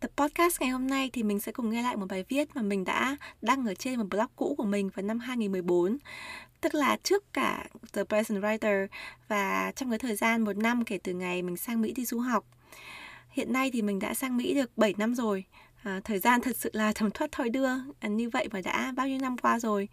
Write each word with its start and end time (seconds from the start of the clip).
Tập 0.00 0.10
podcast 0.16 0.60
ngày 0.60 0.70
hôm 0.70 0.86
nay 0.86 1.10
thì 1.12 1.22
mình 1.22 1.40
sẽ 1.40 1.52
cùng 1.52 1.70
nghe 1.70 1.82
lại 1.82 1.96
một 1.96 2.06
bài 2.08 2.24
viết 2.28 2.56
mà 2.56 2.62
mình 2.62 2.84
đã 2.84 3.16
đăng 3.42 3.66
ở 3.66 3.74
trên 3.74 3.98
một 3.98 4.06
blog 4.10 4.26
cũ 4.36 4.54
của 4.58 4.64
mình 4.64 4.90
vào 4.94 5.02
năm 5.02 5.18
2014 5.18 5.98
tức 6.60 6.74
là 6.74 6.96
trước 7.02 7.32
cả 7.32 7.66
The 7.92 8.04
Present 8.04 8.42
Writer 8.42 8.86
và 9.28 9.72
trong 9.76 9.90
cái 9.90 9.98
thời 9.98 10.16
gian 10.16 10.44
một 10.44 10.56
năm 10.56 10.84
kể 10.84 10.98
từ 11.02 11.12
ngày 11.12 11.42
mình 11.42 11.56
sang 11.56 11.80
Mỹ 11.82 11.92
đi 11.92 12.04
du 12.04 12.18
học. 12.18 12.44
Hiện 13.30 13.52
nay 13.52 13.70
thì 13.72 13.82
mình 13.82 13.98
đã 13.98 14.14
sang 14.14 14.36
Mỹ 14.36 14.54
được 14.54 14.78
7 14.78 14.94
năm 14.98 15.14
rồi 15.14 15.44
à, 15.86 16.00
thời 16.04 16.18
gian 16.18 16.40
thật 16.40 16.56
sự 16.56 16.70
là 16.72 16.92
thấm 16.94 17.10
thoát 17.10 17.32
thôi 17.32 17.48
đưa. 17.48 17.68
À, 18.00 18.08
như 18.08 18.30
vậy 18.30 18.48
mà 18.52 18.60
đã 18.60 18.92
bao 18.96 19.08
nhiêu 19.08 19.18
năm 19.20 19.38
qua 19.38 19.58
rồi. 19.58 19.88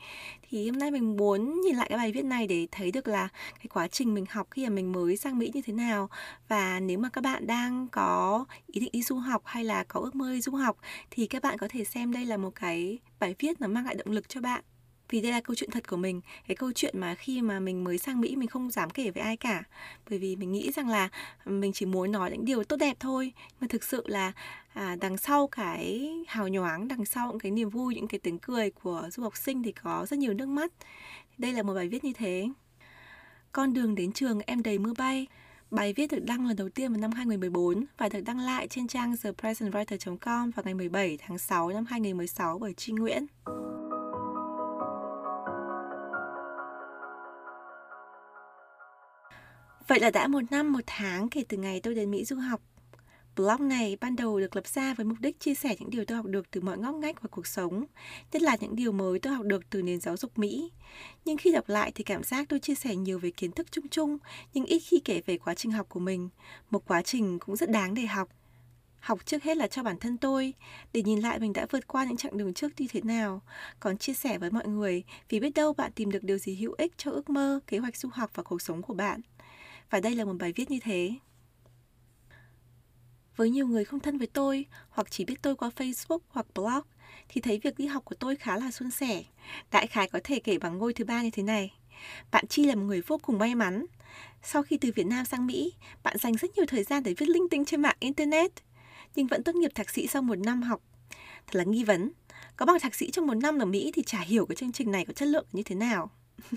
Thì 0.50 0.70
hôm 0.70 0.80
nay 0.80 0.92
mình 0.92 1.18
muốn 1.18 1.62
nhìn 1.62 1.76
lại 1.76 1.88
cái 1.90 1.98
bài 1.98 2.12
viết 2.12 2.26
này 2.26 2.48
để 2.48 2.68
thấy 2.72 2.92
được 2.92 3.08
là 3.08 3.28
cái 3.58 3.66
quá 3.74 3.88
trình 3.88 4.14
mình 4.14 4.26
học 4.30 4.48
khi 4.52 4.64
mà 4.64 4.70
mình 4.70 4.92
mới 4.92 5.18
sang 5.18 5.40
Mỹ 5.40 5.52
như 5.54 5.62
thế 5.62 5.74
nào. 5.74 6.10
Và 6.48 6.80
nếu 6.80 6.98
mà 6.98 7.10
các 7.10 7.24
bạn 7.24 7.48
đang 7.48 7.88
có 7.92 8.46
ý 8.68 8.82
định 8.82 8.90
đi 8.94 9.04
du 9.04 9.16
học 9.16 9.42
hay 9.46 9.64
là 9.64 9.84
có 9.84 10.00
ước 10.00 10.16
mơ 10.16 10.34
đi 10.34 10.42
du 10.42 10.52
học 10.52 10.78
thì 11.12 11.28
các 11.28 11.44
bạn 11.44 11.58
có 11.58 11.68
thể 11.70 11.84
xem 11.84 12.14
đây 12.14 12.26
là 12.26 12.38
một 12.38 12.56
cái 12.56 13.00
bài 13.20 13.36
viết 13.40 13.62
nó 13.62 13.68
mang 13.68 13.86
lại 13.86 13.96
động 13.96 14.12
lực 14.12 14.30
cho 14.30 14.42
bạn 14.42 14.64
vì 15.14 15.22
đây 15.22 15.32
là 15.32 15.42
câu 15.42 15.56
chuyện 15.56 15.72
thật 15.72 15.88
của 15.88 15.98
mình. 15.98 16.22
Cái 16.48 16.56
câu 16.56 16.72
chuyện 16.76 17.00
mà 17.00 17.16
khi 17.16 17.42
mà 17.42 17.60
mình 17.60 17.84
mới 17.84 17.98
sang 17.98 18.22
mỹ 18.22 18.36
mình 18.36 18.48
không 18.48 18.72
dám 18.72 18.90
kể 18.90 19.12
với 19.12 19.24
ai 19.24 19.38
cả. 19.38 19.64
Bởi 20.10 20.20
vì 20.20 20.36
mình 20.36 20.52
nghĩ 20.52 20.72
rằng 20.72 20.90
là 20.90 21.10
mình 21.46 21.74
chỉ 21.74 21.86
muốn 21.86 22.12
nói 22.12 22.32
những 22.32 22.46
điều 22.46 22.64
tốt 22.64 22.76
đẹp 22.76 22.98
thôi. 23.00 23.34
Mà 23.62 23.68
thực 23.70 23.84
sự 23.84 24.04
là 24.08 24.32
à, 24.74 24.96
đằng 25.02 25.18
sau 25.18 25.48
cái 25.48 26.12
hào 26.28 26.48
nhoáng 26.48 26.88
đằng 26.88 27.06
sau 27.06 27.30
những 27.30 27.40
cái 27.40 27.52
niềm 27.52 27.70
vui 27.70 27.96
những 27.96 28.08
cái 28.08 28.20
tiếng 28.20 28.40
cười 28.40 28.72
của 28.72 29.10
du 29.12 29.24
học 29.24 29.38
sinh 29.38 29.64
thì 29.64 29.72
có 29.72 30.06
rất 30.10 30.20
nhiều 30.20 30.34
nước 30.34 30.48
mắt. 30.48 30.72
Đây 31.38 31.54
là 31.54 31.64
một 31.64 31.74
bài 31.74 31.88
viết 31.88 32.04
như 32.04 32.14
thế. 32.14 32.48
Con 33.52 33.74
đường 33.74 33.96
đến 33.96 34.12
trường 34.12 34.40
em 34.40 34.64
đầy 34.64 34.78
mưa 34.78 34.94
bay. 34.98 35.28
Bài 35.72 35.94
viết 35.94 36.12
được 36.12 36.26
đăng 36.26 36.48
lần 36.48 36.58
đầu 36.58 36.70
tiên 36.70 36.92
vào 36.92 37.02
năm 37.02 37.12
2014 37.12 37.86
và 37.98 38.10
được 38.10 38.22
đăng 38.22 38.40
lại 38.40 38.68
trên 38.68 38.88
trang 38.88 39.14
thepresentwriter.com 39.14 40.52
vào 40.52 40.64
ngày 40.64 40.74
17 40.74 41.18
tháng 41.28 41.38
6 41.38 41.70
năm 41.70 41.86
2016 41.86 42.60
bởi 42.60 42.74
Trinh 42.74 42.96
Nguyễn. 42.96 43.26
Vậy 49.88 50.00
là 50.00 50.10
đã 50.10 50.28
một 50.28 50.52
năm 50.52 50.74
một 50.74 50.84
tháng 50.88 51.30
kể 51.30 51.44
từ 51.50 51.58
ngày 51.58 51.80
tôi 51.84 51.96
đến 51.96 52.12
Mỹ 52.12 52.26
du 52.26 52.36
học. 52.36 52.62
Blog 53.36 53.68
này 53.68 53.98
ban 54.02 54.16
đầu 54.16 54.40
được 54.40 54.56
lập 54.56 54.68
ra 54.68 54.94
với 54.94 55.06
mục 55.06 55.18
đích 55.20 55.40
chia 55.40 55.54
sẻ 55.54 55.76
những 55.80 55.90
điều 55.90 56.06
tôi 56.06 56.18
học 56.18 56.26
được 56.26 56.52
từ 56.52 56.62
mọi 56.62 56.78
ngóc 56.78 56.96
ngách 56.96 57.22
của 57.22 57.28
cuộc 57.32 57.48
sống, 57.48 57.86
nhất 58.32 58.42
là 58.42 58.58
những 58.60 58.76
điều 58.76 58.92
mới 58.92 59.20
tôi 59.20 59.34
học 59.34 59.46
được 59.46 59.70
từ 59.70 59.82
nền 59.82 60.00
giáo 60.00 60.18
dục 60.18 60.38
Mỹ. 60.38 60.72
Nhưng 61.26 61.38
khi 61.38 61.52
đọc 61.52 61.70
lại 61.70 61.92
thì 61.96 62.04
cảm 62.04 62.24
giác 62.24 62.50
tôi 62.50 62.60
chia 62.60 62.76
sẻ 62.76 62.96
nhiều 62.96 63.20
về 63.20 63.32
kiến 63.32 63.52
thức 63.52 63.72
chung 63.72 63.88
chung, 63.88 64.18
nhưng 64.54 64.66
ít 64.66 64.80
khi 64.80 65.00
kể 65.06 65.22
về 65.26 65.38
quá 65.38 65.56
trình 65.56 65.72
học 65.72 65.90
của 65.90 66.00
mình, 66.00 66.30
một 66.70 66.88
quá 66.88 67.02
trình 67.02 67.40
cũng 67.40 67.56
rất 67.56 67.70
đáng 67.70 67.94
để 67.94 68.06
học. 68.06 68.30
Học 69.00 69.26
trước 69.26 69.44
hết 69.44 69.58
là 69.58 69.68
cho 69.68 69.84
bản 69.84 70.00
thân 70.00 70.18
tôi, 70.18 70.54
để 70.94 71.02
nhìn 71.02 71.20
lại 71.20 71.40
mình 71.40 71.54
đã 71.54 71.66
vượt 71.70 71.88
qua 71.88 72.06
những 72.06 72.18
chặng 72.18 72.38
đường 72.38 72.54
trước 72.54 72.72
như 72.78 72.88
thế 72.90 73.02
nào, 73.02 73.42
còn 73.80 73.98
chia 73.98 74.14
sẻ 74.14 74.38
với 74.38 74.52
mọi 74.52 74.68
người 74.68 75.04
vì 75.30 75.40
biết 75.40 75.54
đâu 75.54 75.74
bạn 75.74 75.92
tìm 75.96 76.12
được 76.12 76.24
điều 76.24 76.38
gì 76.38 76.56
hữu 76.56 76.74
ích 76.78 76.94
cho 76.98 77.12
ước 77.12 77.30
mơ, 77.30 77.60
kế 77.68 77.78
hoạch 77.78 77.98
du 77.98 78.10
học 78.14 78.32
và 78.34 78.44
cuộc 78.44 78.62
sống 78.62 78.82
của 78.82 78.94
bạn. 78.94 79.22
Và 79.94 80.00
đây 80.00 80.16
là 80.16 80.26
một 80.26 80.34
bài 80.40 80.54
viết 80.56 80.72
như 80.72 80.80
thế. 80.84 81.12
Với 83.36 83.50
nhiều 83.50 83.68
người 83.68 83.86
không 83.86 84.00
thân 84.00 84.18
với 84.18 84.28
tôi 84.28 84.66
hoặc 84.90 85.08
chỉ 85.12 85.26
biết 85.26 85.42
tôi 85.42 85.56
qua 85.56 85.70
Facebook 85.76 86.20
hoặc 86.28 86.46
blog 86.56 86.82
thì 87.30 87.42
thấy 87.42 87.60
việc 87.64 87.78
đi 87.78 87.86
học 87.86 88.06
của 88.06 88.16
tôi 88.16 88.36
khá 88.36 88.58
là 88.58 88.72
suôn 88.72 88.92
sẻ. 88.92 89.24
Đại 89.72 89.88
khái 89.88 90.08
có 90.08 90.20
thể 90.24 90.40
kể 90.40 90.58
bằng 90.58 90.78
ngôi 90.78 90.94
thứ 90.94 91.06
ba 91.06 91.22
như 91.22 91.30
thế 91.30 91.44
này. 91.44 91.74
Bạn 92.32 92.48
Chi 92.48 92.66
là 92.66 92.76
một 92.76 92.82
người 92.82 93.02
vô 93.02 93.18
cùng 93.18 93.38
may 93.38 93.56
mắn. 93.56 93.86
Sau 94.44 94.64
khi 94.64 94.78
từ 94.78 94.92
Việt 94.96 95.06
Nam 95.06 95.26
sang 95.26 95.48
Mỹ, 95.48 95.74
bạn 96.04 96.18
dành 96.18 96.34
rất 96.34 96.58
nhiều 96.58 96.66
thời 96.66 96.84
gian 96.84 97.04
để 97.04 97.14
viết 97.18 97.30
linh 97.30 97.50
tinh 97.50 97.66
trên 97.66 97.82
mạng 97.82 97.98
Internet, 98.00 98.52
nhưng 99.16 99.28
vẫn 99.28 99.44
tốt 99.44 99.56
nghiệp 99.56 99.72
thạc 99.76 99.90
sĩ 99.90 100.08
sau 100.08 100.22
một 100.22 100.40
năm 100.40 100.62
học. 100.62 100.82
Thật 101.48 101.56
là 101.56 101.64
nghi 101.64 101.84
vấn. 101.84 102.12
Có 102.56 102.66
bằng 102.66 102.80
thạc 102.80 102.96
sĩ 102.96 103.12
trong 103.12 103.28
một 103.28 103.36
năm 103.36 103.60
ở 103.60 103.66
Mỹ 103.66 103.92
thì 103.96 104.04
chả 104.06 104.20
hiểu 104.20 104.46
cái 104.46 104.56
chương 104.56 104.72
trình 104.72 104.92
này 104.92 105.06
có 105.06 105.14
chất 105.14 105.28
lượng 105.28 105.46
như 105.52 105.64
thế 105.64 105.76
nào. 105.76 106.12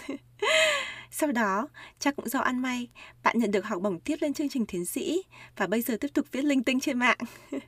Sau 1.18 1.32
đó, 1.32 1.68
cha 1.98 2.10
cũng 2.10 2.28
do 2.28 2.40
ăn 2.40 2.62
may, 2.62 2.88
bạn 3.22 3.38
nhận 3.38 3.50
được 3.50 3.64
học 3.64 3.82
bổng 3.82 4.00
tiếp 4.00 4.16
lên 4.20 4.34
chương 4.34 4.48
trình 4.48 4.66
tiến 4.66 4.86
sĩ 4.86 5.22
và 5.56 5.66
bây 5.66 5.82
giờ 5.82 5.96
tiếp 6.00 6.08
tục 6.14 6.26
viết 6.32 6.42
linh 6.42 6.62
tinh 6.62 6.80
trên 6.80 6.98
mạng. 6.98 7.18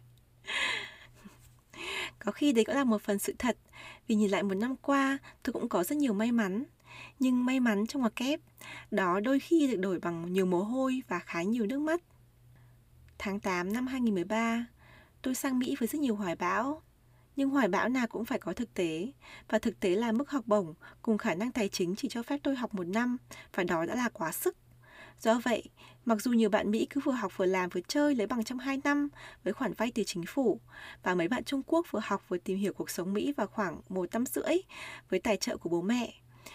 có 2.19 2.33
khi 2.33 2.53
đấy 2.53 2.65
cũng 2.65 2.75
là 2.75 2.85
một 2.85 3.03
phần 3.03 3.19
sự 3.19 3.35
thật, 3.39 3.57
vì 4.09 4.15
nhìn 4.15 4.31
lại 4.31 4.43
một 4.43 4.55
năm 4.55 4.77
qua, 4.77 5.19
tôi 5.43 5.53
cũng 5.53 5.69
có 5.69 5.85
rất 5.85 5.97
nhiều 5.99 6.13
may 6.13 6.33
mắn. 6.33 6.65
Nhưng 7.19 7.45
may 7.45 7.61
mắn 7.61 7.87
trong 7.87 8.03
ngoặc 8.03 8.17
kép, 8.17 8.41
đó 8.91 9.21
đôi 9.21 9.41
khi 9.41 9.67
được 9.67 9.77
đổi 9.81 9.99
bằng 9.99 10.33
nhiều 10.33 10.47
mồ 10.47 10.63
hôi 10.63 11.03
và 11.09 11.19
khá 11.19 11.43
nhiều 11.43 11.67
nước 11.67 11.81
mắt. 11.81 12.01
Tháng 13.19 13.41
8 13.41 13.73
năm 13.73 13.87
2013, 13.87 14.67
tôi 15.23 15.35
sang 15.35 15.59
Mỹ 15.59 15.77
với 15.79 15.89
rất 15.89 16.01
nhiều 16.01 16.17
hoài 16.17 16.37
bão 16.37 16.83
nhưng 17.39 17.51
hoài 17.51 17.69
bão 17.69 17.89
nào 17.89 18.07
cũng 18.07 18.25
phải 18.25 18.39
có 18.39 18.53
thực 18.53 18.75
tế. 18.75 19.13
Và 19.49 19.59
thực 19.59 19.81
tế 19.81 19.91
là 19.91 20.13
mức 20.13 20.31
học 20.31 20.45
bổng 20.47 20.75
cùng 21.03 21.19
khả 21.19 21.35
năng 21.35 21.53
tài 21.53 21.69
chính 21.69 21.97
chỉ 21.97 22.09
cho 22.09 22.23
phép 22.23 22.41
tôi 22.43 22.57
học 22.57 22.75
một 22.75 22.87
năm 22.87 23.17
và 23.55 23.65
đó 23.65 23.87
đã 23.87 23.95
là 23.95 24.09
quá 24.09 24.33
sức. 24.33 24.57
Do 25.21 25.41
vậy, 25.45 25.65
mặc 26.05 26.23
dù 26.23 26.33
nhiều 26.33 26.51
bạn 26.51 26.71
Mỹ 26.71 26.87
cứ 26.91 27.01
vừa 27.05 27.13
học 27.13 27.33
vừa 27.37 27.47
làm 27.47 27.69
vừa 27.69 27.81
chơi 27.89 28.15
lấy 28.15 28.27
bằng 28.27 28.45
trong 28.45 28.59
2 28.59 28.81
năm 28.85 29.09
với 29.45 29.53
khoản 29.53 29.73
vay 29.75 29.93
từ 29.95 30.03
chính 30.07 30.25
phủ 30.29 30.61
và 31.03 31.15
mấy 31.15 31.29
bạn 31.29 31.45
Trung 31.45 31.63
Quốc 31.67 31.87
vừa 31.91 32.01
học 32.05 32.25
vừa 32.29 32.39
tìm 32.39 32.59
hiểu 32.59 32.73
cuộc 32.73 32.91
sống 32.91 33.13
Mỹ 33.15 33.33
vào 33.37 33.47
khoảng 33.47 33.81
một 33.89 34.09
năm 34.13 34.27
rưỡi 34.27 34.57
với 35.11 35.21
tài 35.21 35.37
trợ 35.37 35.57
của 35.57 35.69
bố 35.69 35.83
mẹ, 35.83 36.15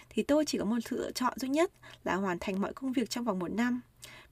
thì 0.09 0.23
tôi 0.23 0.45
chỉ 0.45 0.57
có 0.57 0.65
một 0.65 0.77
sự 0.89 0.97
lựa 0.97 1.11
chọn 1.11 1.33
duy 1.35 1.49
nhất 1.49 1.71
là 2.03 2.15
hoàn 2.15 2.37
thành 2.39 2.61
mọi 2.61 2.73
công 2.73 2.93
việc 2.93 3.09
trong 3.09 3.25
vòng 3.25 3.39
một 3.39 3.51
năm. 3.51 3.81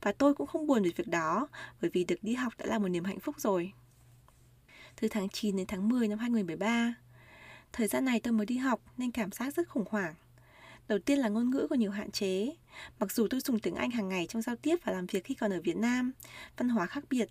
Và 0.01 0.11
tôi 0.11 0.34
cũng 0.34 0.47
không 0.47 0.67
buồn 0.67 0.84
về 0.84 0.91
việc 0.95 1.07
đó 1.07 1.47
bởi 1.81 1.91
vì 1.94 2.03
được 2.03 2.19
đi 2.22 2.34
học 2.34 2.53
đã 2.57 2.66
là 2.66 2.79
một 2.79 2.88
niềm 2.88 3.03
hạnh 3.03 3.19
phúc 3.19 3.35
rồi 3.40 3.73
từ 5.02 5.07
tháng 5.07 5.29
9 5.29 5.56
đến 5.56 5.66
tháng 5.68 5.90
10 5.90 6.07
năm 6.07 6.19
2013. 6.19 6.94
Thời 7.74 7.88
gian 7.88 8.06
này 8.06 8.19
tôi 8.19 8.34
mới 8.34 8.46
đi 8.46 8.57
học 8.57 8.81
nên 8.97 9.12
cảm 9.12 9.31
giác 9.31 9.56
rất 9.56 9.69
khủng 9.69 9.85
hoảng. 9.90 10.16
Đầu 10.88 11.00
tiên 11.00 11.19
là 11.19 11.29
ngôn 11.29 11.50
ngữ 11.50 11.68
có 11.69 11.75
nhiều 11.75 11.91
hạn 11.91 12.12
chế. 12.12 12.56
Mặc 13.00 13.12
dù 13.12 13.28
tôi 13.29 13.40
dùng 13.40 13.59
tiếng 13.59 13.75
Anh 13.75 13.91
hàng 13.91 14.09
ngày 14.09 14.25
trong 14.29 14.41
giao 14.41 14.56
tiếp 14.56 14.75
và 14.84 14.91
làm 14.91 15.06
việc 15.06 15.24
khi 15.24 15.35
còn 15.35 15.53
ở 15.53 15.62
Việt 15.62 15.78
Nam, 15.78 16.12
văn 16.57 16.69
hóa 16.69 16.85
khác 16.85 17.03
biệt. 17.09 17.29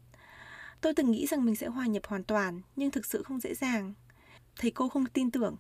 Tôi 0.81 0.94
từng 0.94 1.10
nghĩ 1.10 1.26
rằng 1.26 1.44
mình 1.44 1.56
sẽ 1.56 1.66
hòa 1.66 1.87
nhập 1.87 2.03
hoàn 2.06 2.25
toàn, 2.25 2.60
nhưng 2.76 2.91
thực 2.91 3.06
sự 3.06 3.22
không 3.22 3.41
dễ 3.41 3.54
dàng. 3.54 3.94
Thầy 4.56 4.71
cô 4.71 4.88
không 4.88 5.06
tin 5.06 5.31
tưởng. 5.31 5.56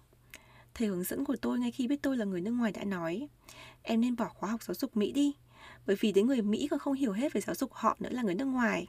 Thầy 0.74 0.88
hướng 0.88 1.04
dẫn 1.04 1.24
của 1.24 1.36
tôi 1.36 1.58
ngay 1.58 1.70
khi 1.70 1.88
biết 1.88 2.02
tôi 2.02 2.16
là 2.16 2.24
người 2.24 2.40
nước 2.40 2.50
ngoài 2.50 2.72
đã 2.72 2.84
nói, 2.84 3.28
em 3.82 4.00
nên 4.00 4.16
bỏ 4.16 4.28
khóa 4.28 4.50
học 4.50 4.62
giáo 4.62 4.74
dục 4.74 4.96
Mỹ 4.96 5.12
đi, 5.12 5.34
bởi 5.86 5.96
vì 6.00 6.12
đến 6.12 6.26
người 6.26 6.42
Mỹ 6.42 6.68
còn 6.70 6.80
không 6.80 6.94
hiểu 6.94 7.12
hết 7.12 7.32
về 7.32 7.40
giáo 7.40 7.54
dục 7.54 7.72
họ 7.72 7.96
nữa 8.00 8.10
là 8.12 8.22
người 8.22 8.34
nước 8.34 8.44
ngoài. 8.44 8.86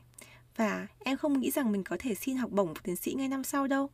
Và 0.55 0.87
em 0.99 1.17
không 1.17 1.39
nghĩ 1.39 1.51
rằng 1.51 1.71
mình 1.71 1.83
có 1.83 1.97
thể 1.99 2.15
xin 2.15 2.37
học 2.37 2.51
bổng 2.51 2.73
tiến 2.83 2.95
sĩ 2.95 3.13
ngay 3.13 3.27
năm 3.27 3.43
sau 3.43 3.67
đâu 3.67 3.89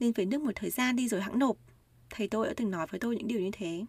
Nên 0.00 0.12
về 0.12 0.24
nước 0.24 0.40
một 0.40 0.52
thời 0.54 0.70
gian 0.70 0.96
đi 0.96 1.08
rồi 1.08 1.20
hãng 1.20 1.38
nộp 1.38 1.56
Thầy 2.10 2.28
tôi 2.28 2.46
đã 2.46 2.52
từng 2.56 2.70
nói 2.70 2.86
với 2.90 3.00
tôi 3.00 3.16
những 3.16 3.26
điều 3.26 3.40
như 3.40 3.50
thế 3.52 3.84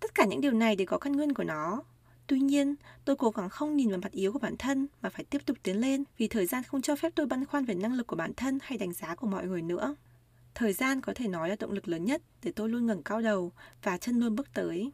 Tất 0.00 0.14
cả 0.14 0.24
những 0.24 0.40
điều 0.40 0.52
này 0.52 0.76
đều 0.76 0.86
có 0.86 0.98
căn 0.98 1.12
nguyên 1.12 1.34
của 1.34 1.44
nó 1.44 1.82
Tuy 2.28 2.40
nhiên, 2.40 2.74
tôi 3.04 3.16
cố 3.16 3.30
gắng 3.30 3.48
không 3.48 3.76
nhìn 3.76 3.90
vào 3.90 3.98
mặt 3.98 4.12
yếu 4.12 4.32
của 4.32 4.38
bản 4.38 4.56
thân 4.56 4.86
mà 5.02 5.10
phải 5.10 5.24
tiếp 5.24 5.38
tục 5.46 5.56
tiến 5.62 5.76
lên 5.76 6.04
vì 6.18 6.28
thời 6.28 6.46
gian 6.46 6.62
không 6.62 6.82
cho 6.82 6.96
phép 6.96 7.12
tôi 7.14 7.26
băn 7.26 7.46
khoăn 7.46 7.64
về 7.64 7.74
năng 7.74 7.94
lực 7.94 8.06
của 8.06 8.16
bản 8.16 8.32
thân 8.36 8.58
hay 8.62 8.78
đánh 8.78 8.92
giá 8.92 9.14
của 9.14 9.26
mọi 9.26 9.46
người 9.46 9.62
nữa. 9.62 9.94
Thời 10.54 10.72
gian 10.72 11.00
có 11.00 11.12
thể 11.16 11.28
nói 11.28 11.48
là 11.48 11.56
động 11.58 11.72
lực 11.72 11.88
lớn 11.88 12.04
nhất 12.04 12.22
để 12.42 12.52
tôi 12.52 12.68
luôn 12.68 12.86
ngẩng 12.86 13.02
cao 13.02 13.20
đầu 13.20 13.52
và 13.82 13.98
chân 13.98 14.20
luôn 14.20 14.36
bước 14.36 14.54
tới. 14.54 14.92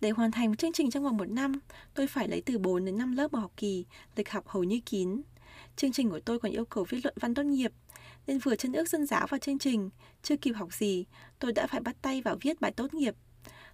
Để 0.00 0.10
hoàn 0.10 0.30
thành 0.30 0.56
chương 0.56 0.72
trình 0.72 0.90
trong 0.90 1.04
vòng 1.04 1.16
một 1.16 1.28
năm, 1.28 1.52
tôi 1.94 2.06
phải 2.06 2.28
lấy 2.28 2.42
từ 2.46 2.58
4 2.58 2.84
đến 2.84 2.98
5 2.98 3.12
lớp 3.12 3.32
một 3.32 3.38
học 3.38 3.52
kỳ, 3.56 3.84
lịch 4.16 4.30
học 4.30 4.48
hầu 4.48 4.64
như 4.64 4.80
kín. 4.86 5.22
Chương 5.82 5.92
trình 5.92 6.10
của 6.10 6.20
tôi 6.20 6.38
còn 6.38 6.52
yêu 6.52 6.64
cầu 6.64 6.84
viết 6.88 6.98
luận 7.04 7.14
văn 7.20 7.34
tốt 7.34 7.42
nghiệp, 7.42 7.72
nên 8.26 8.38
vừa 8.38 8.56
chân 8.56 8.72
ước 8.72 8.88
dân 8.88 9.06
giáo 9.06 9.26
vào 9.26 9.38
chương 9.38 9.58
trình, 9.58 9.90
chưa 10.22 10.36
kịp 10.36 10.52
học 10.52 10.72
gì, 10.72 11.04
tôi 11.38 11.52
đã 11.52 11.66
phải 11.66 11.80
bắt 11.80 11.96
tay 12.02 12.22
vào 12.22 12.36
viết 12.40 12.60
bài 12.60 12.72
tốt 12.72 12.94
nghiệp. 12.94 13.14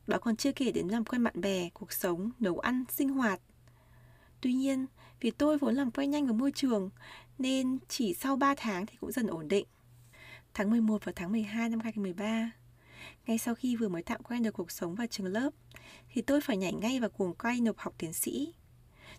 Đó 0.07 0.19
còn 0.19 0.37
chưa 0.37 0.53
kể 0.53 0.73
đến 0.73 0.89
làm 0.89 1.05
quen 1.05 1.25
bạn 1.25 1.41
bè, 1.41 1.69
cuộc 1.75 1.93
sống, 1.93 2.31
nấu 2.39 2.59
ăn, 2.59 2.85
sinh 2.91 3.09
hoạt. 3.09 3.41
Tuy 4.41 4.53
nhiên, 4.53 4.87
vì 5.21 5.31
tôi 5.31 5.59
vốn 5.59 5.75
làm 5.75 5.91
quen 5.91 6.11
nhanh 6.11 6.27
với 6.27 6.35
môi 6.35 6.53
trường, 6.53 6.91
nên 7.39 7.79
chỉ 7.89 8.15
sau 8.15 8.37
3 8.37 8.55
tháng 8.57 8.87
thì 8.87 8.97
cũng 9.01 9.13
dần 9.13 9.27
ổn 9.27 9.49
định. 9.49 9.67
Tháng 10.55 10.71
11 10.71 11.05
và 11.05 11.13
tháng 11.17 11.33
12 11.33 11.69
năm 11.69 11.81
2013, 11.81 12.51
ngay 13.27 13.39
sau 13.39 13.55
khi 13.55 13.77
vừa 13.77 13.89
mới 13.89 14.03
tạm 14.03 14.23
quen 14.23 14.43
được 14.43 14.53
cuộc 14.53 14.71
sống 14.71 14.95
và 14.95 15.07
trường 15.07 15.27
lớp, 15.27 15.51
thì 16.13 16.23
tôi 16.23 16.41
phải 16.41 16.57
nhảy 16.57 16.73
ngay 16.73 17.01
vào 17.01 17.11
cuồng 17.11 17.35
quay 17.35 17.61
nộp 17.61 17.79
học 17.79 17.95
tiến 17.99 18.13
sĩ. 18.13 18.53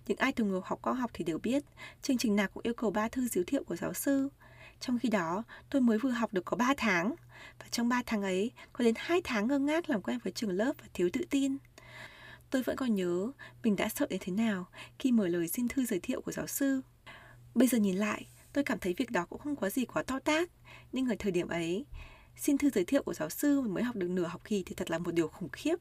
Những 0.10 0.18
ai 0.18 0.32
từng 0.32 0.62
học 0.66 0.80
khoa 0.82 0.94
học 0.94 1.12
thì 1.14 1.24
đều 1.24 1.38
biết, 1.38 1.64
chương 2.02 2.18
trình 2.18 2.36
nào 2.36 2.48
cũng 2.54 2.64
yêu 2.64 2.74
cầu 2.74 2.92
ba 2.92 3.10
thư 3.10 3.28
giới 3.28 3.44
thiệu 3.44 3.64
của 3.64 3.76
giáo 3.76 3.94
sư. 3.94 4.30
Trong 4.80 5.00
khi 5.00 5.10
đó, 5.10 5.44
tôi 5.70 5.82
mới 5.82 5.98
vừa 5.98 6.10
học 6.10 6.34
được 6.34 6.46
có 6.46 6.58
3 6.58 6.74
tháng. 6.78 7.16
Và 7.60 7.66
trong 7.72 7.90
3 7.90 8.04
tháng 8.06 8.22
ấy, 8.22 8.52
có 8.74 8.84
đến 8.84 8.94
2 8.98 9.22
tháng 9.24 9.48
ngơ 9.48 9.60
ngác 9.60 9.90
làm 9.90 10.02
quen 10.02 10.20
với 10.24 10.34
trường 10.34 10.52
lớp 10.52 10.74
và 10.82 10.88
thiếu 10.94 11.10
tự 11.14 11.22
tin. 11.30 11.58
Tôi 12.50 12.64
vẫn 12.64 12.76
còn 12.76 12.96
nhớ 12.96 13.32
mình 13.64 13.76
đã 13.76 13.90
sợ 13.90 14.08
đến 14.10 14.20
thế 14.24 14.34
nào 14.34 14.66
khi 15.00 15.12
mở 15.12 15.28
lời 15.28 15.48
xin 15.48 15.68
thư 15.68 15.86
giới 15.86 16.00
thiệu 16.00 16.22
của 16.22 16.32
giáo 16.32 16.48
sư. 16.48 16.82
Bây 17.56 17.68
giờ 17.68 17.78
nhìn 17.78 17.96
lại, 17.96 18.28
tôi 18.54 18.64
cảm 18.64 18.80
thấy 18.80 18.94
việc 18.98 19.12
đó 19.12 19.26
cũng 19.30 19.40
không 19.40 19.56
có 19.56 19.70
gì 19.70 19.86
quá 19.86 20.04
to 20.04 20.20
tát. 20.20 20.50
Nhưng 20.92 21.10
ở 21.10 21.16
thời 21.20 21.32
điểm 21.32 21.48
ấy, 21.48 21.86
xin 22.38 22.58
thư 22.58 22.70
giới 22.70 22.86
thiệu 22.86 23.04
của 23.04 23.14
giáo 23.14 23.30
sư 23.30 23.62
mới 23.62 23.84
học 23.84 23.96
được 23.96 24.10
nửa 24.10 24.28
học 24.28 24.42
kỳ 24.44 24.64
thì 24.66 24.76
thật 24.76 24.92
là 24.92 24.98
một 24.98 25.12
điều 25.12 25.28
khủng 25.28 25.50
khiếp. 25.50 25.76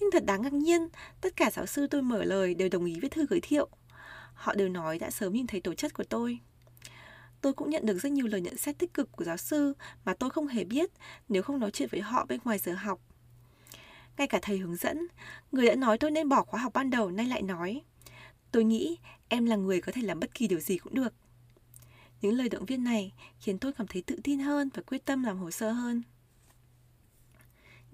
Nhưng 0.00 0.10
thật 0.10 0.24
đáng 0.26 0.42
ngạc 0.42 0.52
nhiên, 0.52 0.88
tất 1.20 1.36
cả 1.36 1.50
giáo 1.50 1.66
sư 1.66 1.86
tôi 1.86 2.02
mở 2.02 2.24
lời 2.24 2.54
đều 2.54 2.68
đồng 2.68 2.84
ý 2.84 3.00
với 3.00 3.10
thư 3.10 3.26
giới 3.30 3.40
thiệu. 3.40 3.68
Họ 4.34 4.54
đều 4.54 4.68
nói 4.68 4.98
đã 4.98 5.10
sớm 5.10 5.32
nhìn 5.32 5.46
thấy 5.46 5.60
tố 5.60 5.74
chất 5.74 5.94
của 5.94 6.04
tôi. 6.04 6.38
Tôi 7.40 7.52
cũng 7.52 7.70
nhận 7.70 7.86
được 7.86 7.98
rất 7.98 8.12
nhiều 8.12 8.26
lời 8.26 8.40
nhận 8.40 8.56
xét 8.56 8.78
tích 8.78 8.94
cực 8.94 9.12
của 9.12 9.24
giáo 9.24 9.36
sư 9.36 9.74
mà 10.04 10.14
tôi 10.14 10.30
không 10.30 10.46
hề 10.46 10.64
biết 10.64 10.90
nếu 11.28 11.42
không 11.42 11.60
nói 11.60 11.70
chuyện 11.70 11.88
với 11.92 12.00
họ 12.00 12.26
bên 12.28 12.40
ngoài 12.44 12.58
giờ 12.58 12.74
học. 12.74 13.00
Ngay 14.18 14.26
cả 14.26 14.38
thầy 14.42 14.58
hướng 14.58 14.76
dẫn, 14.76 15.06
người 15.52 15.66
đã 15.66 15.74
nói 15.74 15.98
tôi 15.98 16.10
nên 16.10 16.28
bỏ 16.28 16.42
khóa 16.42 16.60
học 16.60 16.72
ban 16.72 16.90
đầu 16.90 17.10
nay 17.10 17.26
lại 17.26 17.42
nói 17.42 17.82
Tôi 18.54 18.64
nghĩ 18.64 18.98
em 19.28 19.46
là 19.46 19.56
người 19.56 19.80
có 19.80 19.92
thể 19.92 20.02
làm 20.02 20.20
bất 20.20 20.34
kỳ 20.34 20.48
điều 20.48 20.60
gì 20.60 20.78
cũng 20.78 20.94
được. 20.94 21.14
Những 22.20 22.34
lời 22.34 22.48
động 22.48 22.64
viên 22.64 22.84
này 22.84 23.12
khiến 23.40 23.58
tôi 23.58 23.72
cảm 23.72 23.86
thấy 23.86 24.02
tự 24.02 24.16
tin 24.24 24.38
hơn 24.38 24.70
và 24.74 24.82
quyết 24.82 25.04
tâm 25.04 25.24
làm 25.24 25.38
hồ 25.38 25.50
sơ 25.50 25.72
hơn. 25.72 26.02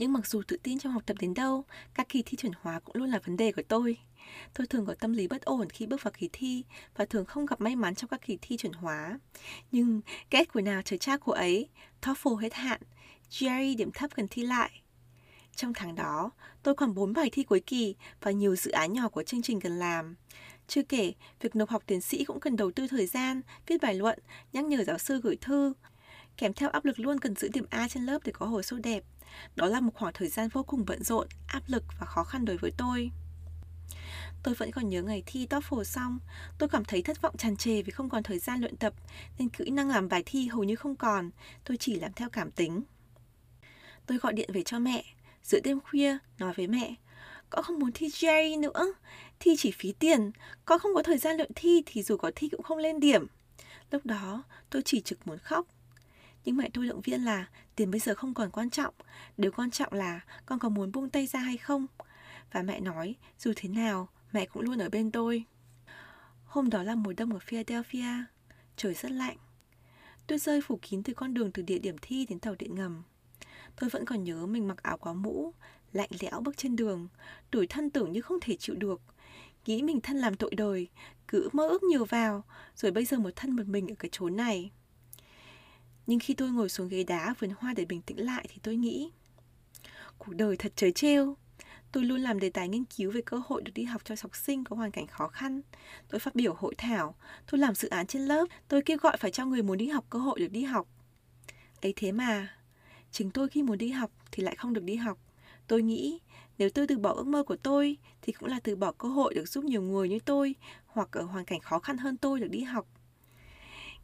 Nhưng 0.00 0.12
mặc 0.12 0.26
dù 0.26 0.42
tự 0.48 0.56
tin 0.62 0.78
trong 0.78 0.92
học 0.92 1.02
tập 1.06 1.16
đến 1.20 1.34
đâu, 1.34 1.64
các 1.94 2.08
kỳ 2.08 2.22
thi 2.22 2.36
chuẩn 2.36 2.52
hóa 2.60 2.80
cũng 2.80 2.96
luôn 2.96 3.10
là 3.10 3.18
vấn 3.18 3.36
đề 3.36 3.52
của 3.52 3.62
tôi. 3.68 3.96
Tôi 4.54 4.66
thường 4.66 4.86
có 4.86 4.94
tâm 4.94 5.12
lý 5.12 5.28
bất 5.28 5.42
ổn 5.42 5.70
khi 5.70 5.86
bước 5.86 6.02
vào 6.02 6.12
kỳ 6.18 6.28
thi 6.32 6.64
và 6.96 7.04
thường 7.04 7.24
không 7.24 7.46
gặp 7.46 7.60
may 7.60 7.76
mắn 7.76 7.94
trong 7.94 8.10
các 8.10 8.20
kỳ 8.26 8.38
thi 8.42 8.56
chuẩn 8.56 8.72
hóa. 8.72 9.18
Nhưng 9.72 10.00
kết 10.30 10.52
của 10.52 10.60
nào 10.60 10.82
trời 10.84 10.98
cha 10.98 11.16
của 11.16 11.32
ấy, 11.32 11.68
TOEFL 12.02 12.36
hết 12.36 12.54
hạn, 12.54 12.80
GRE 13.38 13.74
điểm 13.74 13.90
thấp 13.94 14.10
cần 14.14 14.28
thi 14.28 14.42
lại. 14.42 14.82
Trong 15.56 15.72
tháng 15.74 15.94
đó, 15.94 16.30
tôi 16.62 16.74
còn 16.74 16.94
4 16.94 17.12
bài 17.12 17.28
thi 17.32 17.42
cuối 17.42 17.60
kỳ 17.60 17.94
và 18.20 18.30
nhiều 18.30 18.56
dự 18.56 18.70
án 18.70 18.92
nhỏ 18.92 19.08
của 19.08 19.22
chương 19.22 19.42
trình 19.42 19.60
cần 19.60 19.78
làm. 19.78 20.16
Chưa 20.68 20.82
kể, 20.82 21.12
việc 21.40 21.56
nộp 21.56 21.68
học 21.68 21.82
tiến 21.86 22.00
sĩ 22.00 22.24
cũng 22.24 22.40
cần 22.40 22.56
đầu 22.56 22.70
tư 22.70 22.86
thời 22.86 23.06
gian, 23.06 23.40
viết 23.66 23.82
bài 23.82 23.94
luận, 23.94 24.18
nhắc 24.52 24.64
nhở 24.64 24.84
giáo 24.84 24.98
sư 24.98 25.20
gửi 25.22 25.36
thư. 25.40 25.72
Kèm 26.36 26.52
theo 26.52 26.70
áp 26.70 26.84
lực 26.84 26.98
luôn 26.98 27.18
cần 27.18 27.34
giữ 27.34 27.48
điểm 27.52 27.66
A 27.70 27.88
trên 27.88 28.02
lớp 28.02 28.18
để 28.24 28.32
có 28.32 28.46
hồ 28.46 28.62
sơ 28.62 28.78
đẹp. 28.78 29.04
Đó 29.56 29.66
là 29.66 29.80
một 29.80 29.92
khoảng 29.94 30.12
thời 30.12 30.28
gian 30.28 30.48
vô 30.48 30.62
cùng 30.62 30.84
bận 30.86 31.02
rộn, 31.02 31.28
áp 31.46 31.62
lực 31.66 31.84
và 32.00 32.06
khó 32.06 32.24
khăn 32.24 32.44
đối 32.44 32.56
với 32.56 32.72
tôi. 32.76 33.10
Tôi 34.42 34.54
vẫn 34.54 34.70
còn 34.70 34.88
nhớ 34.88 35.02
ngày 35.02 35.22
thi 35.26 35.46
TOEFL 35.50 35.84
xong, 35.84 36.18
tôi 36.58 36.68
cảm 36.68 36.84
thấy 36.84 37.02
thất 37.02 37.22
vọng 37.22 37.36
tràn 37.36 37.56
trề 37.56 37.82
vì 37.82 37.90
không 37.90 38.08
còn 38.08 38.22
thời 38.22 38.38
gian 38.38 38.60
luyện 38.60 38.76
tập, 38.76 38.94
nên 39.38 39.48
kỹ 39.48 39.70
năng 39.70 39.88
làm 39.88 40.08
bài 40.08 40.22
thi 40.26 40.48
hầu 40.48 40.64
như 40.64 40.76
không 40.76 40.96
còn, 40.96 41.30
tôi 41.64 41.76
chỉ 41.76 41.94
làm 41.94 42.12
theo 42.12 42.30
cảm 42.30 42.50
tính. 42.50 42.82
Tôi 44.06 44.18
gọi 44.18 44.32
điện 44.32 44.50
về 44.52 44.62
cho 44.62 44.78
mẹ, 44.78 45.04
giữa 45.42 45.60
đêm 45.64 45.80
khuya 45.80 46.18
nói 46.38 46.52
với 46.56 46.66
mẹ, 46.66 46.94
con 47.50 47.64
không 47.64 47.78
muốn 47.78 47.90
thi 47.94 48.08
GRE 48.08 48.56
nữa, 48.56 48.92
thi 49.40 49.54
chỉ 49.58 49.70
phí 49.70 49.92
tiền, 49.92 50.30
con 50.64 50.78
không 50.78 50.94
có 50.94 51.02
thời 51.02 51.18
gian 51.18 51.36
luyện 51.36 51.50
thi 51.54 51.82
thì 51.86 52.02
dù 52.02 52.16
có 52.16 52.30
thi 52.36 52.48
cũng 52.48 52.62
không 52.62 52.78
lên 52.78 53.00
điểm. 53.00 53.26
Lúc 53.90 54.06
đó, 54.06 54.42
tôi 54.70 54.82
chỉ 54.84 55.00
trực 55.00 55.26
muốn 55.26 55.38
khóc. 55.38 55.66
Nhưng 56.44 56.56
mẹ 56.56 56.70
tôi 56.74 56.86
động 56.86 57.00
viên 57.00 57.24
là 57.24 57.48
tiền 57.76 57.90
bây 57.90 58.00
giờ 58.00 58.14
không 58.14 58.34
còn 58.34 58.50
quan 58.50 58.70
trọng, 58.70 58.94
điều 59.36 59.52
quan 59.52 59.70
trọng 59.70 59.92
là 59.92 60.20
con 60.46 60.58
có 60.58 60.68
muốn 60.68 60.92
buông 60.92 61.10
tay 61.10 61.26
ra 61.26 61.40
hay 61.40 61.56
không. 61.56 61.86
Và 62.52 62.62
mẹ 62.62 62.80
nói, 62.80 63.14
dù 63.38 63.52
thế 63.56 63.68
nào, 63.68 64.08
mẹ 64.32 64.46
cũng 64.46 64.62
luôn 64.62 64.78
ở 64.78 64.88
bên 64.88 65.10
tôi. 65.10 65.44
Hôm 66.44 66.70
đó 66.70 66.82
là 66.82 66.94
mùa 66.94 67.12
đông 67.16 67.32
ở 67.32 67.38
Philadelphia, 67.38 68.24
trời 68.76 68.94
rất 68.94 69.10
lạnh. 69.10 69.36
tôi 70.26 70.38
rơi 70.38 70.60
phủ 70.60 70.78
kín 70.82 71.02
từ 71.02 71.14
con 71.14 71.34
đường 71.34 71.52
từ 71.52 71.62
địa 71.62 71.78
điểm 71.78 71.96
thi 72.02 72.26
đến 72.26 72.38
tàu 72.38 72.54
điện 72.58 72.74
ngầm. 72.74 73.02
Tôi 73.80 73.90
vẫn 73.90 74.04
còn 74.04 74.24
nhớ 74.24 74.46
mình 74.46 74.68
mặc 74.68 74.82
áo 74.82 74.98
quá 74.98 75.12
mũ, 75.12 75.54
lạnh 75.92 76.10
lẽo 76.20 76.40
bước 76.40 76.56
trên 76.56 76.76
đường, 76.76 77.08
đuổi 77.52 77.66
thân 77.66 77.90
tưởng 77.90 78.12
như 78.12 78.20
không 78.20 78.38
thể 78.40 78.56
chịu 78.56 78.76
được. 78.76 79.00
Nghĩ 79.66 79.82
mình 79.82 80.00
thân 80.00 80.16
làm 80.16 80.36
tội 80.36 80.54
đời, 80.54 80.88
cứ 81.28 81.48
mơ 81.52 81.68
ước 81.68 81.82
nhiều 81.82 82.04
vào, 82.04 82.44
rồi 82.76 82.92
bây 82.92 83.04
giờ 83.04 83.18
một 83.18 83.30
thân 83.36 83.56
một 83.56 83.66
mình 83.66 83.88
ở 83.88 83.94
cái 83.98 84.08
chốn 84.12 84.36
này. 84.36 84.70
Nhưng 86.10 86.20
khi 86.20 86.34
tôi 86.34 86.50
ngồi 86.50 86.68
xuống 86.68 86.88
ghế 86.88 87.04
đá 87.04 87.34
vườn 87.38 87.50
hoa 87.58 87.74
để 87.74 87.84
bình 87.84 88.02
tĩnh 88.02 88.20
lại 88.20 88.46
thì 88.48 88.56
tôi 88.62 88.76
nghĩ 88.76 89.10
Cuộc 90.18 90.34
đời 90.34 90.56
thật 90.56 90.72
trời 90.76 90.92
trêu 90.92 91.36
Tôi 91.92 92.04
luôn 92.04 92.20
làm 92.20 92.40
đề 92.40 92.50
tài 92.50 92.68
nghiên 92.68 92.84
cứu 92.84 93.10
về 93.10 93.20
cơ 93.26 93.42
hội 93.46 93.62
được 93.62 93.72
đi 93.74 93.84
học 93.84 94.02
cho 94.04 94.14
học 94.22 94.36
sinh 94.36 94.64
có 94.64 94.76
hoàn 94.76 94.90
cảnh 94.90 95.06
khó 95.06 95.28
khăn. 95.28 95.60
Tôi 96.08 96.20
phát 96.20 96.34
biểu 96.34 96.54
hội 96.54 96.74
thảo, 96.78 97.14
tôi 97.50 97.58
làm 97.58 97.74
dự 97.74 97.88
án 97.88 98.06
trên 98.06 98.22
lớp, 98.22 98.46
tôi 98.68 98.82
kêu 98.82 98.98
gọi 99.00 99.16
phải 99.16 99.30
cho 99.30 99.46
người 99.46 99.62
muốn 99.62 99.78
đi 99.78 99.88
học 99.88 100.04
cơ 100.10 100.18
hội 100.18 100.40
được 100.40 100.50
đi 100.50 100.62
học. 100.62 100.88
Ấy 101.82 101.92
thế 101.96 102.12
mà, 102.12 102.48
chính 103.12 103.30
tôi 103.30 103.48
khi 103.48 103.62
muốn 103.62 103.78
đi 103.78 103.90
học 103.90 104.10
thì 104.32 104.42
lại 104.42 104.56
không 104.56 104.72
được 104.72 104.84
đi 104.84 104.96
học. 104.96 105.18
Tôi 105.66 105.82
nghĩ 105.82 106.20
nếu 106.58 106.70
tôi 106.70 106.86
từ 106.86 106.98
bỏ 106.98 107.12
ước 107.12 107.26
mơ 107.26 107.42
của 107.42 107.56
tôi 107.56 107.96
thì 108.22 108.32
cũng 108.32 108.48
là 108.48 108.60
từ 108.60 108.76
bỏ 108.76 108.92
cơ 108.92 109.08
hội 109.08 109.34
được 109.34 109.48
giúp 109.48 109.64
nhiều 109.64 109.82
người 109.82 110.08
như 110.08 110.18
tôi 110.24 110.54
hoặc 110.86 111.08
ở 111.12 111.22
hoàn 111.22 111.44
cảnh 111.44 111.60
khó 111.60 111.78
khăn 111.78 111.98
hơn 111.98 112.16
tôi 112.16 112.40
được 112.40 112.50
đi 112.50 112.62
học. 112.62 112.86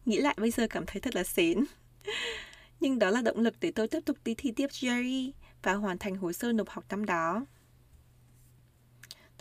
Nghĩ 0.07 0.21
lại 0.21 0.35
bây 0.39 0.51
giờ 0.51 0.67
cảm 0.71 0.85
thấy 0.87 1.01
thật 1.01 1.17
là 1.17 1.25
xến. 1.25 1.65
Nhưng 2.81 2.99
đó 2.99 3.11
là 3.11 3.23
động 3.23 3.39
lực 3.39 3.55
để 3.61 3.71
tôi 3.71 3.89
tiếp 3.89 4.01
tục 4.05 4.17
đi 4.25 4.35
thi 4.35 4.53
tiếp 4.57 4.67
GRE 4.81 5.31
và 5.63 5.75
hoàn 5.75 5.99
thành 5.99 6.17
hồ 6.17 6.33
sơ 6.33 6.53
nộp 6.53 6.69
học 6.69 6.85
năm 6.89 7.05
đó. 7.05 7.47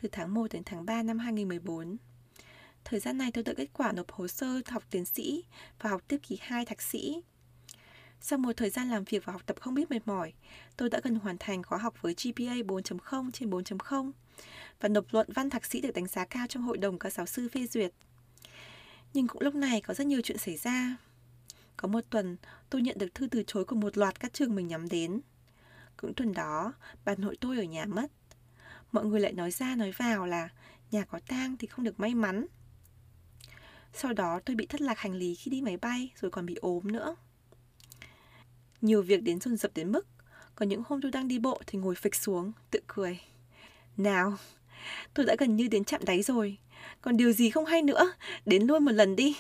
Từ 0.01 0.09
tháng 0.11 0.33
1 0.33 0.47
đến 0.51 0.63
tháng 0.65 0.85
3 0.85 1.03
năm 1.03 1.19
2014. 1.19 1.97
Thời 2.83 2.99
gian 2.99 3.17
này 3.17 3.31
tôi 3.31 3.43
đợi 3.43 3.55
kết 3.55 3.67
quả 3.73 3.91
nộp 3.91 4.11
hồ 4.11 4.27
sơ 4.27 4.61
học 4.67 4.83
tiến 4.89 5.05
sĩ 5.05 5.43
và 5.81 5.89
học 5.89 6.01
tiếp 6.07 6.17
kỳ 6.27 6.37
2 6.41 6.65
thạc 6.65 6.81
sĩ. 6.81 7.21
Sau 8.21 8.39
một 8.39 8.51
thời 8.57 8.69
gian 8.69 8.89
làm 8.89 9.03
việc 9.03 9.25
và 9.25 9.33
học 9.33 9.41
tập 9.45 9.55
không 9.59 9.73
biết 9.73 9.91
mệt 9.91 10.07
mỏi, 10.07 10.33
tôi 10.77 10.89
đã 10.89 10.99
gần 11.03 11.15
hoàn 11.15 11.37
thành 11.37 11.63
khóa 11.63 11.77
học 11.77 12.01
với 12.01 12.13
GPA 12.13 12.53
4.0 12.53 13.31
trên 13.31 13.49
4.0 13.49 14.11
và 14.79 14.89
nộp 14.89 15.05
luận 15.11 15.27
văn 15.33 15.49
thạc 15.49 15.65
sĩ 15.65 15.81
được 15.81 15.91
đánh 15.93 16.07
giá 16.07 16.25
cao 16.25 16.45
trong 16.49 16.63
hội 16.63 16.77
đồng 16.77 16.99
các 16.99 17.13
giáo 17.13 17.25
sư 17.25 17.49
phê 17.49 17.67
duyệt. 17.67 17.91
Nhưng 19.13 19.27
cũng 19.27 19.41
lúc 19.41 19.55
này 19.55 19.81
có 19.81 19.93
rất 19.93 20.07
nhiều 20.07 20.21
chuyện 20.23 20.37
xảy 20.37 20.57
ra. 20.57 20.97
Có 21.77 21.87
một 21.87 22.01
tuần, 22.09 22.37
tôi 22.69 22.81
nhận 22.81 22.97
được 22.97 23.15
thư 23.15 23.27
từ 23.27 23.43
chối 23.47 23.65
của 23.65 23.75
một 23.75 23.97
loạt 23.97 24.19
các 24.19 24.33
trường 24.33 24.55
mình 24.55 24.67
nhắm 24.67 24.89
đến. 24.89 25.21
Cũng 25.97 26.13
tuần 26.13 26.33
đó, 26.33 26.73
bà 27.05 27.15
nội 27.15 27.37
tôi 27.41 27.57
ở 27.57 27.63
nhà 27.63 27.85
mất. 27.85 28.11
Mọi 28.91 29.05
người 29.05 29.19
lại 29.19 29.33
nói 29.33 29.51
ra 29.51 29.75
nói 29.75 29.91
vào 29.91 30.25
là 30.25 30.49
nhà 30.91 31.05
có 31.05 31.19
tang 31.27 31.57
thì 31.57 31.67
không 31.67 31.85
được 31.85 31.99
may 31.99 32.15
mắn. 32.15 32.45
Sau 33.93 34.13
đó 34.13 34.39
tôi 34.45 34.55
bị 34.55 34.65
thất 34.65 34.81
lạc 34.81 34.99
hành 34.99 35.13
lý 35.13 35.35
khi 35.35 35.51
đi 35.51 35.61
máy 35.61 35.77
bay 35.77 36.11
rồi 36.21 36.31
còn 36.31 36.45
bị 36.45 36.55
ốm 36.55 36.91
nữa. 36.91 37.15
Nhiều 38.85 39.01
việc 39.01 39.23
đến 39.23 39.39
dồn 39.39 39.57
dập 39.57 39.71
đến 39.75 39.91
mức 39.91 40.07
Có 40.55 40.65
những 40.65 40.83
hôm 40.87 41.01
tôi 41.01 41.11
đang 41.11 41.27
đi 41.27 41.39
bộ 41.39 41.61
thì 41.67 41.79
ngồi 41.79 41.95
phịch 41.95 42.15
xuống 42.15 42.51
Tự 42.71 42.79
cười 42.87 43.19
Nào 43.97 44.37
Tôi 45.13 45.25
đã 45.25 45.35
gần 45.39 45.55
như 45.55 45.67
đến 45.67 45.83
chạm 45.83 46.05
đáy 46.05 46.21
rồi 46.21 46.57
Còn 47.01 47.17
điều 47.17 47.31
gì 47.31 47.49
không 47.49 47.65
hay 47.65 47.81
nữa 47.81 48.13
Đến 48.45 48.63
luôn 48.63 48.85
một 48.85 48.91
lần 48.91 49.15
đi 49.15 49.35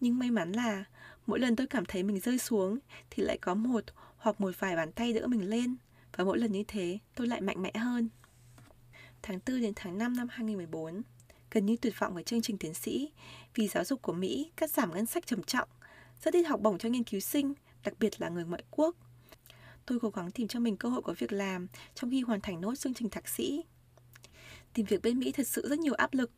nhưng 0.00 0.18
may 0.18 0.30
mắn 0.30 0.52
là, 0.52 0.84
Mỗi 1.26 1.38
lần 1.38 1.56
tôi 1.56 1.66
cảm 1.66 1.84
thấy 1.84 2.02
mình 2.02 2.20
rơi 2.20 2.38
xuống 2.38 2.78
Thì 3.10 3.22
lại 3.22 3.38
có 3.38 3.54
một 3.54 3.84
hoặc 4.16 4.40
một 4.40 4.54
vài 4.58 4.76
bàn 4.76 4.92
tay 4.92 5.12
đỡ 5.12 5.26
mình 5.26 5.50
lên 5.50 5.76
Và 6.16 6.24
mỗi 6.24 6.38
lần 6.38 6.52
như 6.52 6.64
thế, 6.68 6.98
tôi 7.14 7.26
lại 7.26 7.40
mạnh 7.40 7.62
mẽ 7.62 7.72
hơn 7.74 8.08
Tháng 9.22 9.38
4 9.46 9.60
đến 9.60 9.72
tháng 9.76 9.98
5 9.98 10.16
năm 10.16 10.28
2014 10.30 11.02
Gần 11.50 11.66
như 11.66 11.76
tuyệt 11.76 11.94
vọng 11.98 12.14
với 12.14 12.22
chương 12.22 12.42
trình 12.42 12.58
tiến 12.58 12.74
sĩ, 12.74 13.12
Vì 13.54 13.68
giáo 13.68 13.84
dục 13.84 14.02
của 14.02 14.12
Mỹ 14.12 14.50
cắt 14.56 14.70
giảm 14.70 14.94
ngân 14.94 15.06
sách 15.06 15.26
trầm 15.26 15.42
trọng, 15.42 15.68
Rất 16.22 16.34
ít 16.34 16.42
học 16.42 16.60
bổng 16.60 16.78
cho 16.78 16.88
nghiên 16.88 17.04
cứu 17.04 17.20
sinh, 17.20 17.54
đặc 17.84 17.94
biệt 17.98 18.20
là 18.20 18.28
người 18.28 18.44
ngoại 18.44 18.62
quốc. 18.70 18.96
Tôi 19.86 19.98
cố 20.00 20.10
gắng 20.10 20.30
tìm 20.30 20.48
cho 20.48 20.60
mình 20.60 20.76
cơ 20.76 20.88
hội 20.88 21.02
có 21.02 21.14
việc 21.18 21.32
làm 21.32 21.66
trong 21.94 22.10
khi 22.10 22.20
hoàn 22.20 22.40
thành 22.40 22.60
nốt 22.60 22.74
chương 22.74 22.94
trình 22.94 23.10
thạc 23.10 23.28
sĩ. 23.28 23.64
Tìm 24.72 24.86
việc 24.86 25.02
bên 25.02 25.18
Mỹ 25.18 25.32
thật 25.32 25.46
sự 25.46 25.68
rất 25.68 25.78
nhiều 25.78 25.94
áp 25.94 26.14
lực. 26.14 26.30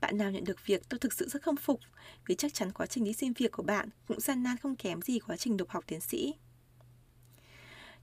Bạn 0.00 0.18
nào 0.18 0.30
nhận 0.30 0.44
được 0.44 0.66
việc 0.66 0.88
tôi 0.88 0.98
thực 0.98 1.12
sự 1.12 1.28
rất 1.28 1.42
không 1.42 1.56
phục 1.56 1.80
vì 2.26 2.34
chắc 2.34 2.54
chắn 2.54 2.72
quá 2.72 2.86
trình 2.86 3.04
đi 3.04 3.12
xin 3.12 3.32
việc 3.32 3.52
của 3.52 3.62
bạn 3.62 3.88
cũng 4.08 4.20
gian 4.20 4.42
nan 4.42 4.56
không 4.56 4.76
kém 4.76 5.02
gì 5.02 5.18
quá 5.18 5.36
trình 5.36 5.56
độc 5.56 5.68
học 5.68 5.84
tiến 5.86 6.00
sĩ. 6.00 6.34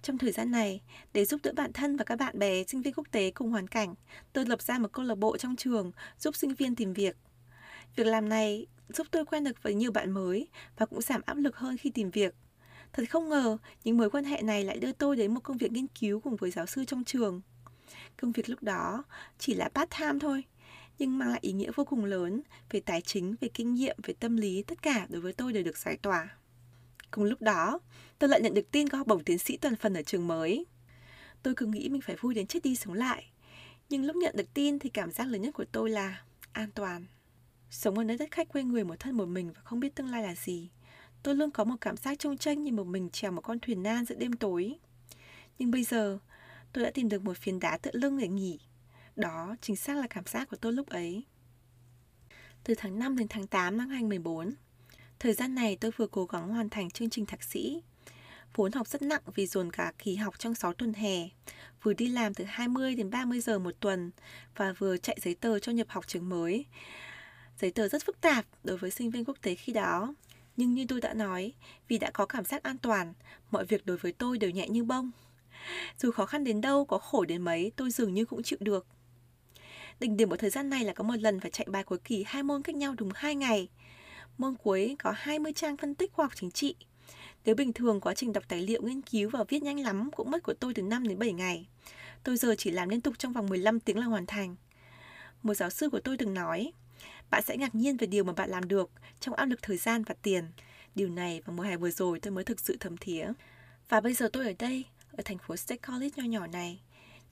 Trong 0.02 0.18
thời 0.18 0.32
gian 0.32 0.52
này, 0.52 0.82
để 1.14 1.26
giúp 1.26 1.40
đỡ 1.44 1.54
bạn 1.56 1.74
thân 1.74 1.98
và 1.98 2.04
các 2.04 2.20
bạn 2.20 2.40
bè 2.40 2.64
sinh 2.64 2.82
viên 2.82 2.94
quốc 2.94 3.08
tế 3.12 3.32
cùng 3.32 3.52
hoàn 3.52 3.68
cảnh, 3.68 3.96
tôi 4.34 4.46
lập 4.46 4.62
ra 4.62 4.80
một 4.80 4.92
câu 4.92 5.06
lạc 5.06 5.16
bộ 5.16 5.38
trong 5.38 5.56
trường 5.56 5.92
giúp 6.20 6.36
sinh 6.36 6.54
viên 6.54 6.76
tìm 6.76 6.94
việc. 6.94 7.18
Việc 7.96 8.08
làm 8.08 8.30
này 8.30 8.68
giúp 8.90 9.08
tôi 9.12 9.26
quen 9.26 9.44
được 9.44 9.64
với 9.64 9.74
nhiều 9.74 9.92
bạn 9.92 10.12
mới 10.12 10.48
và 10.78 10.86
cũng 10.86 11.02
giảm 11.02 11.22
áp 11.26 11.38
lực 11.38 11.56
hơn 11.56 11.78
khi 11.78 11.90
tìm 11.90 12.12
việc. 12.12 12.36
Thật 12.94 13.04
không 13.10 13.30
ngờ, 13.30 13.58
những 13.84 13.98
mối 13.98 14.10
quan 14.10 14.24
hệ 14.24 14.42
này 14.42 14.64
lại 14.64 14.80
đưa 14.80 14.92
tôi 14.92 15.16
đến 15.16 15.34
một 15.34 15.40
công 15.44 15.58
việc 15.58 15.72
nghiên 15.72 15.88
cứu 15.88 16.20
cùng 16.20 16.36
với 16.36 16.52
giáo 16.52 16.66
sư 16.66 16.86
trong 16.86 17.04
trường. 17.04 17.42
Công 18.22 18.32
việc 18.32 18.50
lúc 18.50 18.64
đó 18.64 19.04
chỉ 19.40 19.54
là 19.54 19.70
part-time 19.74 20.20
thôi, 20.20 20.44
nhưng 21.02 21.18
mang 21.18 21.30
lại 21.30 21.40
ý 21.42 21.52
nghĩa 21.52 21.72
vô 21.76 21.86
cùng 21.86 22.06
lớn 22.06 22.42
về 22.70 22.80
tài 22.80 23.02
chính, 23.02 23.36
về 23.42 23.48
kinh 23.54 23.74
nghiệm, 23.74 23.98
về 24.04 24.14
tâm 24.20 24.38
lý, 24.38 24.64
tất 24.64 24.82
cả 24.82 25.08
đối 25.10 25.22
với 25.22 25.34
tôi 25.34 25.54
đều 25.54 25.64
được 25.64 25.78
giải 25.78 25.98
tỏa. 25.98 26.30
Cùng 27.12 27.24
lúc 27.24 27.42
đó, 27.42 27.80
tôi 28.20 28.30
lại 28.30 28.42
nhận 28.42 28.54
được 28.54 28.72
tin 28.72 28.90
có 28.90 28.98
học 28.98 29.08
bổng 29.08 29.24
tiến 29.24 29.38
sĩ 29.38 29.58
toàn 29.58 29.76
phần 29.76 29.94
ở 29.94 30.02
trường 30.02 30.28
mới. 30.28 30.66
Tôi 31.44 31.54
cứ 31.58 31.66
nghĩ 31.66 31.90
mình 31.90 32.02
phải 32.02 32.16
vui 32.16 32.34
đến 32.34 32.48
chết 32.48 32.64
đi 32.64 32.76
sống 32.76 32.94
lại. 32.94 33.32
Nhưng 33.90 34.06
lúc 34.06 34.16
nhận 34.16 34.36
được 34.38 34.54
tin 34.54 34.80
thì 34.80 34.90
cảm 34.90 35.12
giác 35.12 35.28
lớn 35.28 35.42
nhất 35.42 35.54
của 35.54 35.66
tôi 35.72 35.90
là 35.90 36.22
an 36.52 36.70
toàn. 36.72 37.06
Sống 37.70 37.98
ở 37.98 38.04
nơi 38.04 38.18
đất 38.18 38.32
khách 38.32 38.50
quê 38.50 38.64
người 38.64 38.84
một 38.84 39.00
thân 39.00 39.18
một 39.18 39.26
mình 39.26 39.54
và 39.54 39.62
không 39.64 39.80
biết 39.80 39.96
tương 39.96 40.12
lai 40.12 40.24
là 40.24 40.36
gì. 40.36 40.70
Tôi 41.24 41.36
luôn 41.36 41.52
có 41.52 41.64
một 41.64 41.76
cảm 41.82 41.98
giác 41.98 42.20
trông 42.20 42.38
tranh 42.38 42.64
như 42.64 42.72
một 42.72 42.88
mình 42.88 43.10
trèo 43.10 43.32
một 43.32 43.42
con 43.42 43.60
thuyền 43.60 43.84
nan 43.84 44.06
giữa 44.06 44.16
đêm 44.16 44.34
tối. 44.34 44.76
Nhưng 45.60 45.72
bây 45.72 45.84
giờ, 45.84 46.20
tôi 46.74 46.84
đã 46.84 46.92
tìm 46.92 47.10
được 47.10 47.24
một 47.24 47.38
phiến 47.38 47.60
đá 47.60 47.78
tựa 47.78 47.92
lưng 47.94 48.18
để 48.18 48.28
nghỉ. 48.28 48.60
Đó 49.16 49.56
chính 49.62 49.76
xác 49.76 49.98
là 49.98 50.08
cảm 50.08 50.26
giác 50.26 50.50
của 50.50 50.58
tôi 50.58 50.74
lúc 50.74 50.90
ấy. 50.90 51.24
Từ 52.64 52.74
tháng 52.78 53.00
5 53.00 53.18
đến 53.18 53.28
tháng 53.28 53.48
8 53.48 53.78
năm 53.78 53.90
2014, 53.90 54.54
thời 55.20 55.34
gian 55.34 55.56
này 55.56 55.76
tôi 55.76 55.92
vừa 55.98 56.08
cố 56.08 56.26
gắng 56.26 56.50
hoàn 56.50 56.70
thành 56.70 56.92
chương 56.92 57.10
trình 57.10 57.26
thạc 57.26 57.44
sĩ. 57.44 57.82
Vốn 58.56 58.72
học 58.72 58.88
rất 58.88 59.02
nặng 59.02 59.22
vì 59.36 59.48
dồn 59.48 59.72
cả 59.72 59.94
kỳ 59.98 60.16
học 60.16 60.40
trong 60.40 60.56
6 60.56 60.74
tuần 60.74 60.94
hè, 60.94 61.30
vừa 61.84 61.94
đi 61.94 62.08
làm 62.08 62.34
từ 62.34 62.44
20 62.44 62.96
đến 62.96 63.10
30 63.10 63.40
giờ 63.40 63.60
một 63.60 63.76
tuần 63.80 64.12
và 64.56 64.74
vừa 64.74 64.98
chạy 64.98 65.18
giấy 65.22 65.36
tờ 65.36 65.60
cho 65.60 65.72
nhập 65.72 65.88
học 65.90 66.08
trường 66.08 66.30
mới. 66.30 66.66
Giấy 67.60 67.72
tờ 67.72 67.88
rất 67.88 68.06
phức 68.06 68.22
tạp 68.22 68.46
đối 68.64 68.78
với 68.78 68.92
sinh 68.92 69.12
viên 69.12 69.26
quốc 69.26 69.38
tế 69.42 69.56
khi 69.56 69.74
đó. 69.74 70.14
Nhưng 70.58 70.74
như 70.74 70.86
tôi 70.88 71.02
đã 71.02 71.14
nói, 71.14 71.54
vì 71.88 71.98
đã 71.98 72.12
có 72.12 72.26
cảm 72.26 72.46
giác 72.46 72.64
an 72.64 72.78
toàn, 72.78 73.14
mọi 73.52 73.66
việc 73.66 73.86
đối 73.86 73.98
với 73.98 74.12
tôi 74.12 74.38
đều 74.38 74.50
nhẹ 74.50 74.70
như 74.70 74.84
bông. 74.84 75.12
Dù 75.98 76.12
khó 76.12 76.26
khăn 76.26 76.44
đến 76.44 76.62
đâu, 76.62 76.86
có 76.86 76.98
khổ 76.98 77.26
đến 77.26 77.42
mấy, 77.42 77.72
tôi 77.76 77.92
dường 77.92 78.14
như 78.14 78.26
cũng 78.26 78.44
chịu 78.44 78.60
được. 78.62 78.88
Đỉnh 80.02 80.18
điểm 80.18 80.30
của 80.30 80.38
thời 80.38 80.50
gian 80.50 80.70
này 80.70 80.86
là 80.86 80.94
có 80.94 81.04
một 81.04 81.16
lần 81.20 81.40
phải 81.40 81.52
chạy 81.52 81.68
bài 81.70 81.84
cuối 81.84 81.98
kỳ 82.04 82.24
hai 82.28 82.44
môn 82.44 82.62
cách 82.62 82.76
nhau 82.76 82.96
đúng 82.98 83.10
2 83.16 83.36
ngày. 83.36 83.70
Môn 84.38 84.56
cuối 84.64 84.96
có 85.00 85.14
20 85.18 85.54
trang 85.54 85.78
phân 85.78 85.96
tích 85.96 86.14
khoa 86.14 86.26
học 86.26 86.32
chính 86.36 86.52
trị. 86.52 86.76
Nếu 87.46 87.56
bình 87.56 87.74
thường 87.74 88.02
quá 88.02 88.14
trình 88.14 88.34
đọc 88.34 88.44
tài 88.48 88.62
liệu, 88.62 88.82
nghiên 88.82 89.02
cứu 89.02 89.30
và 89.30 89.44
viết 89.44 89.64
nhanh 89.64 89.80
lắm 89.80 90.10
cũng 90.16 90.32
mất 90.32 90.44
của 90.44 90.54
tôi 90.54 90.74
từ 90.74 90.82
5 90.82 91.08
đến 91.08 91.20
7 91.20 91.34
ngày. 91.34 91.68
Tôi 92.24 92.38
giờ 92.38 92.56
chỉ 92.58 92.72
làm 92.72 92.90
liên 92.90 93.02
tục 93.02 93.14
trong 93.18 93.34
vòng 93.34 93.50
15 93.50 93.80
tiếng 93.80 93.98
là 93.98 94.06
hoàn 94.06 94.26
thành. 94.26 94.56
Một 95.44 95.54
giáo 95.54 95.70
sư 95.70 95.90
của 95.90 96.00
tôi 96.00 96.18
từng 96.18 96.34
nói, 96.34 96.74
bạn 97.30 97.44
sẽ 97.48 97.58
ngạc 97.58 97.76
nhiên 97.76 97.98
về 97.98 98.08
điều 98.08 98.24
mà 98.24 98.34
bạn 98.34 98.50
làm 98.50 98.68
được 98.68 98.92
trong 99.20 99.36
áp 99.36 99.46
lực 99.46 99.60
thời 99.62 99.78
gian 99.78 100.04
và 100.04 100.16
tiền. 100.22 100.44
Điều 100.96 101.10
này 101.10 101.42
vào 101.46 101.56
mùa 101.56 101.64
hè 101.64 101.78
vừa 101.78 101.92
rồi 101.92 102.20
tôi 102.20 102.32
mới 102.32 102.44
thực 102.44 102.60
sự 102.60 102.78
thấm 102.80 102.98
thía. 102.98 103.28
Và 103.90 104.02
bây 104.02 104.14
giờ 104.14 104.30
tôi 104.34 104.46
ở 104.46 104.54
đây, 104.60 104.84
ở 105.12 105.22
thành 105.26 105.38
phố 105.38 105.56
State 105.56 105.82
College 105.88 106.14
nho 106.16 106.24
nhỏ 106.24 106.48
này. 106.48 106.80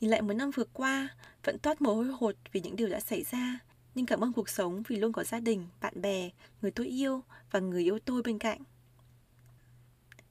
Nhìn 0.01 0.11
lại 0.11 0.21
một 0.21 0.33
năm 0.33 0.51
vừa 0.51 0.63
qua, 0.73 1.09
vẫn 1.49 1.59
toát 1.59 1.81
mồ 1.81 1.93
hôi 1.93 2.05
hột 2.05 2.35
vì 2.51 2.61
những 2.61 2.75
điều 2.75 2.89
đã 2.89 2.99
xảy 2.99 3.23
ra. 3.23 3.59
Nhưng 3.95 4.05
cảm 4.05 4.23
ơn 4.23 4.33
cuộc 4.33 4.49
sống 4.49 4.83
vì 4.87 4.95
luôn 4.95 5.13
có 5.13 5.23
gia 5.23 5.39
đình, 5.39 5.67
bạn 5.81 6.01
bè, 6.01 6.29
người 6.61 6.71
tôi 6.71 6.87
yêu 6.87 7.23
và 7.51 7.59
người 7.59 7.83
yêu 7.83 7.99
tôi 7.99 8.21
bên 8.21 8.39
cạnh. 8.39 8.61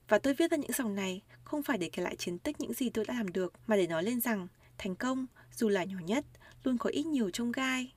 Và 0.09 0.19
tôi 0.19 0.35
viết 0.35 0.51
ra 0.51 0.57
những 0.57 0.73
dòng 0.73 0.95
này 0.95 1.23
không 1.45 1.63
phải 1.63 1.79
để 1.79 1.91
kể 1.93 2.03
lại 2.03 2.17
chiến 2.17 2.39
tích 2.39 2.61
những 2.61 2.73
gì 2.73 2.91
tôi 2.91 3.05
đã 3.05 3.15
làm 3.15 3.33
được, 3.33 3.53
mà 3.67 3.77
để 3.77 3.87
nói 3.87 4.03
lên 4.03 4.21
rằng 4.21 4.49
thành 4.79 4.97
công, 4.97 5.27
dù 5.55 5.69
là 5.69 5.85
nhỏ 5.85 5.99
nhất, 6.05 6.25
luôn 6.65 6.79
có 6.79 6.91
ít 6.91 7.07
nhiều 7.07 7.31
trong 7.31 7.53
gai. 7.53 7.93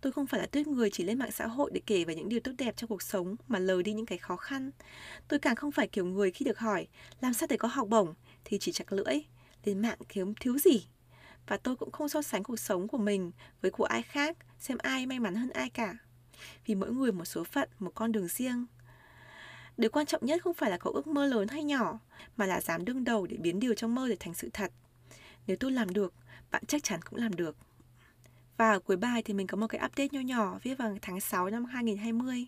Tôi 0.00 0.12
không 0.12 0.26
phải 0.26 0.40
là 0.40 0.46
tuyết 0.46 0.66
người 0.66 0.90
chỉ 0.90 1.04
lên 1.04 1.18
mạng 1.18 1.32
xã 1.32 1.46
hội 1.46 1.70
để 1.74 1.80
kể 1.86 2.04
về 2.04 2.14
những 2.14 2.28
điều 2.28 2.40
tốt 2.40 2.52
đẹp 2.58 2.76
trong 2.76 2.88
cuộc 2.88 3.02
sống 3.02 3.36
mà 3.48 3.58
lờ 3.58 3.82
đi 3.82 3.92
những 3.92 4.06
cái 4.06 4.18
khó 4.18 4.36
khăn. 4.36 4.70
Tôi 5.28 5.38
càng 5.38 5.56
không 5.56 5.72
phải 5.72 5.88
kiểu 5.88 6.04
người 6.04 6.30
khi 6.30 6.44
được 6.44 6.58
hỏi 6.58 6.86
làm 7.20 7.32
sao 7.32 7.46
để 7.50 7.56
có 7.56 7.68
học 7.68 7.88
bổng 7.88 8.14
thì 8.44 8.58
chỉ 8.58 8.72
chặt 8.72 8.92
lưỡi, 8.92 9.20
lên 9.64 9.82
mạng 9.82 9.98
kiếm 10.08 10.34
thiếu 10.34 10.58
gì. 10.58 10.86
Và 11.48 11.56
tôi 11.56 11.76
cũng 11.76 11.90
không 11.90 12.08
so 12.08 12.22
sánh 12.22 12.42
cuộc 12.42 12.58
sống 12.58 12.88
của 12.88 12.98
mình 12.98 13.32
với 13.62 13.70
của 13.70 13.84
ai 13.84 14.02
khác, 14.02 14.36
xem 14.58 14.78
ai 14.78 15.06
may 15.06 15.20
mắn 15.20 15.34
hơn 15.34 15.50
ai 15.50 15.70
cả. 15.70 15.96
Vì 16.66 16.74
mỗi 16.74 16.92
người 16.92 17.12
một 17.12 17.24
số 17.24 17.44
phận, 17.44 17.68
một 17.78 17.92
con 17.94 18.12
đường 18.12 18.28
riêng. 18.28 18.66
Điều 19.76 19.90
quan 19.90 20.06
trọng 20.06 20.26
nhất 20.26 20.42
không 20.42 20.54
phải 20.54 20.70
là 20.70 20.78
có 20.78 20.90
ước 20.94 21.06
mơ 21.06 21.26
lớn 21.26 21.48
hay 21.48 21.64
nhỏ, 21.64 21.98
mà 22.36 22.46
là 22.46 22.60
dám 22.60 22.84
đương 22.84 23.04
đầu 23.04 23.26
để 23.26 23.36
biến 23.36 23.60
điều 23.60 23.74
trong 23.74 23.94
mơ 23.94 24.08
để 24.08 24.16
thành 24.20 24.34
sự 24.34 24.50
thật. 24.52 24.72
Nếu 25.46 25.56
tôi 25.56 25.72
làm 25.72 25.92
được, 25.92 26.14
bạn 26.50 26.62
chắc 26.68 26.84
chắn 26.84 27.00
cũng 27.02 27.18
làm 27.18 27.36
được. 27.36 27.56
Và 28.56 28.70
ở 28.70 28.78
cuối 28.78 28.96
bài 28.96 29.22
thì 29.22 29.34
mình 29.34 29.46
có 29.46 29.56
một 29.56 29.66
cái 29.66 29.80
update 29.84 30.08
nho 30.10 30.20
nhỏ 30.20 30.58
viết 30.62 30.74
vào 30.74 30.96
tháng 31.02 31.20
6 31.20 31.50
năm 31.50 31.64
2020. 31.64 32.46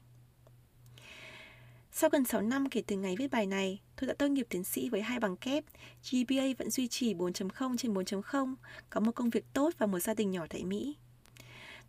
Sau 1.92 2.10
gần 2.10 2.24
6 2.24 2.40
năm 2.40 2.68
kể 2.68 2.82
từ 2.86 2.96
ngày 2.96 3.14
viết 3.18 3.30
bài 3.30 3.46
này, 3.46 3.80
tôi 4.00 4.08
đã 4.08 4.14
tốt 4.14 4.28
nghiệp 4.28 4.46
tiến 4.50 4.64
sĩ 4.64 4.88
với 4.88 5.02
hai 5.02 5.20
bằng 5.20 5.36
kép, 5.36 5.64
GPA 6.10 6.44
vẫn 6.58 6.70
duy 6.70 6.88
trì 6.88 7.14
4.0 7.14 7.76
trên 7.76 7.94
4.0, 7.94 8.54
có 8.90 9.00
một 9.00 9.12
công 9.14 9.30
việc 9.30 9.44
tốt 9.52 9.70
và 9.78 9.86
một 9.86 9.98
gia 9.98 10.14
đình 10.14 10.30
nhỏ 10.30 10.46
tại 10.50 10.64
Mỹ. 10.64 10.96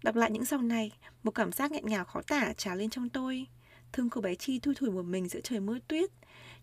Đọc 0.03 0.15
lại 0.15 0.31
những 0.31 0.46
dòng 0.46 0.67
này, 0.67 0.91
một 1.24 1.31
cảm 1.31 1.51
giác 1.51 1.72
nghẹn 1.72 1.86
ngào 1.86 2.05
khó 2.05 2.22
tả 2.22 2.53
trào 2.58 2.75
lên 2.75 2.89
trong 2.89 3.10
tôi. 3.10 3.46
Thương 3.93 4.10
cô 4.10 4.22
bé 4.22 4.36
Chi 4.36 4.60
thui 4.60 4.75
thủi 4.75 4.91
một 4.91 5.05
mình 5.05 5.27
giữa 5.27 5.41
trời 5.43 5.60
mưa 5.60 5.79
tuyết, 5.88 6.12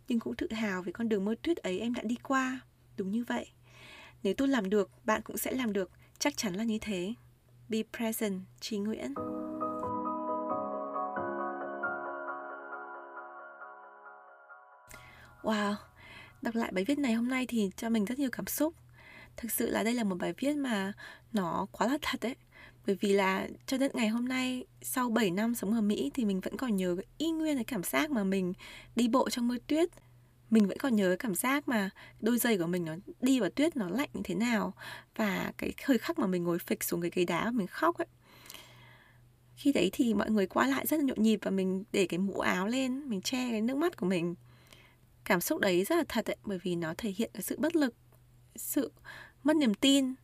nhưng 0.08 0.20
cũng 0.20 0.36
tự 0.36 0.52
hào 0.52 0.82
vì 0.82 0.92
con 0.92 1.08
đường 1.08 1.24
mưa 1.24 1.34
tuyết 1.34 1.56
ấy 1.56 1.80
em 1.80 1.94
đã 1.94 2.02
đi 2.02 2.16
qua. 2.22 2.60
Đúng 2.96 3.10
như 3.10 3.24
vậy. 3.24 3.46
Nếu 4.22 4.34
tôi 4.34 4.48
làm 4.48 4.70
được, 4.70 4.90
bạn 5.04 5.22
cũng 5.22 5.36
sẽ 5.36 5.52
làm 5.52 5.72
được, 5.72 5.90
chắc 6.18 6.36
chắn 6.36 6.54
là 6.54 6.64
như 6.64 6.78
thế. 6.80 7.14
Be 7.68 7.82
present, 7.96 8.40
Chi 8.60 8.78
Nguyễn. 8.78 9.14
Wow, 15.48 15.74
đọc 16.42 16.54
lại 16.54 16.70
bài 16.72 16.84
viết 16.84 16.98
này 16.98 17.12
hôm 17.12 17.28
nay 17.28 17.46
thì 17.48 17.70
cho 17.76 17.90
mình 17.90 18.04
rất 18.04 18.18
nhiều 18.18 18.30
cảm 18.32 18.46
xúc. 18.46 18.74
Thực 19.36 19.50
sự 19.50 19.70
là 19.70 19.82
đây 19.82 19.94
là 19.94 20.04
một 20.04 20.16
bài 20.18 20.34
viết 20.38 20.56
mà 20.56 20.92
nó 21.32 21.66
quá 21.72 21.86
là 21.86 21.98
thật 22.02 22.20
đấy. 22.20 22.36
Bởi 22.86 22.96
vì 23.00 23.12
là 23.12 23.48
cho 23.66 23.78
đến 23.78 23.90
ngày 23.94 24.08
hôm 24.08 24.28
nay 24.28 24.64
sau 24.82 25.10
7 25.10 25.30
năm 25.30 25.54
sống 25.54 25.74
ở 25.74 25.80
Mỹ 25.80 26.10
thì 26.14 26.24
mình 26.24 26.40
vẫn 26.40 26.56
còn 26.56 26.76
nhớ 26.76 26.96
y 27.18 27.30
nguyên 27.30 27.56
cái 27.56 27.64
cảm 27.64 27.82
giác 27.82 28.10
mà 28.10 28.24
mình 28.24 28.52
đi 28.96 29.08
bộ 29.08 29.30
trong 29.30 29.48
mưa 29.48 29.58
tuyết 29.66 29.88
mình 30.50 30.68
vẫn 30.68 30.78
còn 30.78 30.96
nhớ 30.96 31.16
cảm 31.18 31.34
giác 31.34 31.68
mà 31.68 31.90
đôi 32.20 32.38
giày 32.38 32.58
của 32.58 32.66
mình 32.66 32.84
nó 32.84 32.96
đi 33.20 33.40
vào 33.40 33.50
tuyết 33.50 33.76
nó 33.76 33.88
lạnh 33.88 34.08
như 34.14 34.20
thế 34.24 34.34
nào 34.34 34.74
và 35.16 35.52
cái 35.58 35.72
thời 35.76 35.98
khắc 35.98 36.18
mà 36.18 36.26
mình 36.26 36.44
ngồi 36.44 36.58
phịch 36.58 36.84
xuống 36.84 37.00
cái 37.00 37.10
cây 37.10 37.24
đá 37.24 37.44
và 37.44 37.50
mình 37.50 37.66
khóc 37.66 37.98
ấy 37.98 38.06
khi 39.56 39.72
đấy 39.72 39.90
thì 39.92 40.14
mọi 40.14 40.30
người 40.30 40.46
qua 40.46 40.66
lại 40.66 40.86
rất 40.86 40.96
là 40.96 41.02
nhộn 41.02 41.22
nhịp 41.22 41.38
và 41.42 41.50
mình 41.50 41.84
để 41.92 42.06
cái 42.06 42.18
mũ 42.18 42.40
áo 42.40 42.66
lên 42.66 43.08
mình 43.08 43.20
che 43.20 43.50
cái 43.50 43.60
nước 43.60 43.76
mắt 43.76 43.96
của 43.96 44.06
mình 44.06 44.34
cảm 45.28 45.40
xúc 45.40 45.60
đấy 45.60 45.84
rất 45.84 45.96
là 45.96 46.04
thật 46.08 46.26
ấy, 46.26 46.36
bởi 46.44 46.58
vì 46.62 46.76
nó 46.76 46.94
thể 46.98 47.10
hiện 47.16 47.30
cái 47.34 47.42
sự 47.42 47.56
bất 47.58 47.76
lực, 47.76 47.94
sự 48.56 48.92
mất 49.44 49.56
niềm 49.56 49.74
tin. 49.74 50.14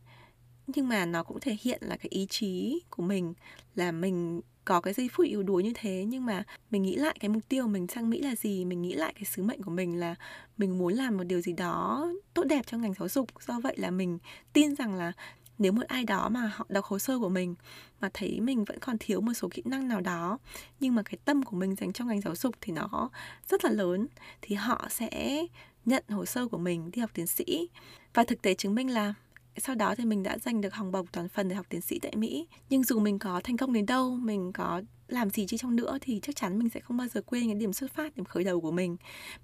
Nhưng 0.67 0.87
mà 0.87 1.05
nó 1.05 1.23
cũng 1.23 1.39
thể 1.39 1.57
hiện 1.61 1.79
là 1.83 1.97
cái 1.97 2.07
ý 2.09 2.27
chí 2.29 2.81
của 2.89 3.03
mình, 3.03 3.33
là 3.75 3.91
mình 3.91 4.41
có 4.65 4.81
cái 4.81 4.93
giây 4.93 5.09
phút 5.13 5.25
yếu 5.25 5.43
đuối 5.43 5.63
như 5.63 5.71
thế, 5.75 6.05
nhưng 6.07 6.25
mà 6.25 6.43
mình 6.71 6.83
nghĩ 6.83 6.95
lại 6.95 7.17
cái 7.19 7.29
mục 7.29 7.43
tiêu 7.49 7.67
mình 7.67 7.87
sang 7.87 8.09
Mỹ 8.09 8.21
là 8.21 8.35
gì, 8.35 8.65
mình 8.65 8.81
nghĩ 8.81 8.93
lại 8.93 9.13
cái 9.13 9.25
sứ 9.25 9.43
mệnh 9.43 9.61
của 9.61 9.71
mình 9.71 9.99
là 9.99 10.15
mình 10.57 10.77
muốn 10.77 10.93
làm 10.93 11.17
một 11.17 11.23
điều 11.23 11.41
gì 11.41 11.53
đó 11.53 12.07
tốt 12.33 12.43
đẹp 12.43 12.67
cho 12.67 12.77
ngành 12.77 12.93
giáo 12.93 13.09
dục. 13.09 13.29
Do 13.47 13.59
vậy 13.59 13.75
là 13.77 13.91
mình 13.91 14.19
tin 14.53 14.75
rằng 14.75 14.95
là 14.95 15.11
nếu 15.57 15.71
một 15.71 15.81
ai 15.87 16.03
đó 16.03 16.29
mà 16.29 16.51
họ 16.55 16.65
đọc 16.69 16.85
hồ 16.85 16.99
sơ 16.99 17.19
của 17.19 17.29
mình 17.29 17.55
mà 18.01 18.09
thấy 18.13 18.39
mình 18.41 18.65
vẫn 18.65 18.79
còn 18.79 18.97
thiếu 18.99 19.21
một 19.21 19.33
số 19.33 19.47
kỹ 19.51 19.61
năng 19.65 19.87
nào 19.87 20.01
đó 20.01 20.37
nhưng 20.79 20.95
mà 20.95 21.03
cái 21.03 21.17
tâm 21.25 21.43
của 21.43 21.55
mình 21.55 21.75
dành 21.75 21.93
cho 21.93 22.05
ngành 22.05 22.21
giáo 22.21 22.35
dục 22.35 22.55
thì 22.61 22.73
nó 22.73 23.09
rất 23.49 23.65
là 23.65 23.71
lớn 23.71 24.07
thì 24.41 24.55
họ 24.55 24.87
sẽ 24.89 25.45
nhận 25.85 26.03
hồ 26.09 26.25
sơ 26.25 26.47
của 26.47 26.57
mình 26.57 26.91
đi 26.91 27.01
học 27.01 27.09
tiến 27.13 27.27
sĩ 27.27 27.69
và 28.13 28.23
thực 28.23 28.41
tế 28.41 28.53
chứng 28.53 28.75
minh 28.75 28.89
là 28.89 29.13
sau 29.57 29.75
đó 29.75 29.95
thì 29.95 30.05
mình 30.05 30.23
đã 30.23 30.37
giành 30.37 30.61
được 30.61 30.73
học 30.73 30.87
bổng 30.91 31.07
toàn 31.07 31.29
phần 31.29 31.49
để 31.49 31.55
học 31.55 31.65
tiến 31.69 31.81
sĩ 31.81 31.99
tại 31.99 32.11
Mỹ. 32.15 32.47
Nhưng 32.69 32.83
dù 32.83 32.99
mình 32.99 33.19
có 33.19 33.41
thành 33.43 33.57
công 33.57 33.73
đến 33.73 33.85
đâu, 33.85 34.15
mình 34.15 34.53
có 34.53 34.81
làm 35.07 35.29
gì 35.29 35.45
chứ 35.47 35.57
trong 35.57 35.75
nữa 35.75 35.97
thì 36.01 36.19
chắc 36.23 36.35
chắn 36.35 36.59
mình 36.59 36.69
sẽ 36.69 36.79
không 36.79 36.97
bao 36.97 37.07
giờ 37.07 37.21
quên 37.21 37.45
cái 37.45 37.55
điểm 37.55 37.73
xuất 37.73 37.93
phát, 37.93 38.15
điểm 38.15 38.25
khởi 38.25 38.43
đầu 38.43 38.61
của 38.61 38.71
mình. 38.71 38.97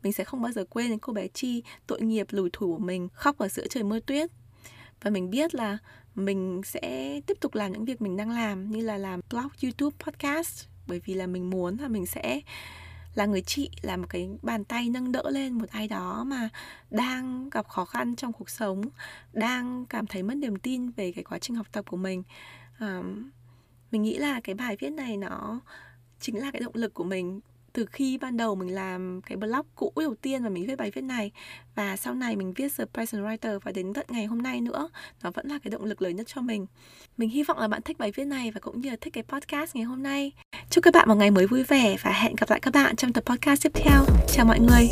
Mình 0.03 0.13
sẽ 0.13 0.23
không 0.23 0.41
bao 0.41 0.51
giờ 0.51 0.65
quên 0.69 0.89
đến 0.89 0.99
cô 0.99 1.13
bé 1.13 1.27
Chi 1.27 1.63
tội 1.87 2.01
nghiệp 2.01 2.27
lùi 2.29 2.49
thủ 2.53 2.75
của 2.75 2.83
mình 2.83 3.07
khóc 3.13 3.37
ở 3.37 3.47
giữa 3.47 3.67
trời 3.67 3.83
mưa 3.83 3.99
tuyết. 3.99 4.31
Và 5.01 5.11
mình 5.11 5.29
biết 5.29 5.55
là 5.55 5.77
mình 6.15 6.61
sẽ 6.65 7.19
tiếp 7.25 7.37
tục 7.39 7.55
làm 7.55 7.71
những 7.71 7.85
việc 7.85 8.01
mình 8.01 8.17
đang 8.17 8.29
làm 8.29 8.71
như 8.71 8.81
là 8.81 8.97
làm 8.97 9.19
blog, 9.29 9.47
YouTube, 9.63 9.95
podcast. 9.99 10.65
Bởi 10.87 11.01
vì 11.05 11.13
là 11.13 11.27
mình 11.27 11.49
muốn 11.49 11.77
là 11.77 11.87
mình 11.87 12.05
sẽ 12.05 12.41
là 13.15 13.25
người 13.25 13.41
chị 13.41 13.69
là 13.81 13.97
một 13.97 14.07
cái 14.09 14.29
bàn 14.41 14.63
tay 14.63 14.89
nâng 14.89 15.11
đỡ 15.11 15.29
lên 15.29 15.53
một 15.53 15.69
ai 15.69 15.87
đó 15.87 16.23
mà 16.23 16.49
đang 16.89 17.49
gặp 17.49 17.67
khó 17.67 17.85
khăn 17.85 18.15
trong 18.15 18.33
cuộc 18.33 18.49
sống 18.49 18.81
đang 19.33 19.85
cảm 19.85 20.07
thấy 20.07 20.23
mất 20.23 20.35
niềm 20.35 20.55
tin 20.55 20.89
về 20.89 21.11
cái 21.11 21.23
quá 21.23 21.39
trình 21.39 21.55
học 21.55 21.67
tập 21.71 21.85
của 21.87 21.97
mình. 21.97 22.23
À, 22.79 23.01
mình 23.91 24.01
nghĩ 24.01 24.17
là 24.17 24.39
cái 24.43 24.55
bài 24.55 24.77
viết 24.79 24.89
này 24.89 25.17
nó 25.17 25.59
chính 26.19 26.39
là 26.39 26.51
cái 26.51 26.61
động 26.61 26.75
lực 26.75 26.93
của 26.93 27.03
mình 27.03 27.39
từ 27.73 27.85
khi 27.85 28.17
ban 28.17 28.37
đầu 28.37 28.55
mình 28.55 28.75
làm 28.75 29.21
cái 29.25 29.37
blog 29.37 29.65
cũ 29.75 29.91
đầu 29.95 30.15
tiên 30.21 30.43
và 30.43 30.49
mình 30.49 30.65
viết 30.67 30.75
bài 30.75 30.91
viết 30.91 31.01
này 31.01 31.31
và 31.75 31.97
sau 31.97 32.13
này 32.13 32.35
mình 32.35 32.53
viết 32.53 32.71
The 32.77 32.85
Present 32.93 33.23
Writer 33.23 33.59
và 33.59 33.71
đến 33.71 33.93
tận 33.93 34.05
ngày 34.09 34.25
hôm 34.25 34.41
nay 34.41 34.61
nữa, 34.61 34.89
nó 35.23 35.31
vẫn 35.31 35.47
là 35.47 35.59
cái 35.63 35.71
động 35.71 35.83
lực 35.83 36.01
lớn 36.01 36.15
nhất 36.15 36.27
cho 36.27 36.41
mình. 36.41 36.65
Mình 37.17 37.29
hy 37.29 37.43
vọng 37.43 37.57
là 37.57 37.67
bạn 37.67 37.81
thích 37.81 37.97
bài 37.97 38.11
viết 38.15 38.25
này 38.25 38.51
và 38.51 38.59
cũng 38.59 38.81
như 38.81 38.89
là 38.89 38.95
thích 39.01 39.13
cái 39.13 39.23
podcast 39.23 39.75
ngày 39.75 39.85
hôm 39.85 40.03
nay. 40.03 40.31
Chúc 40.69 40.83
các 40.83 40.93
bạn 40.93 41.09
một 41.09 41.15
ngày 41.15 41.31
mới 41.31 41.47
vui 41.47 41.63
vẻ 41.63 41.95
và 42.03 42.11
hẹn 42.11 42.35
gặp 42.35 42.49
lại 42.49 42.59
các 42.59 42.73
bạn 42.73 42.95
trong 42.95 43.13
tập 43.13 43.23
podcast 43.25 43.63
tiếp 43.63 43.71
theo. 43.73 44.05
Chào 44.27 44.45
mọi 44.45 44.59
người! 44.59 44.89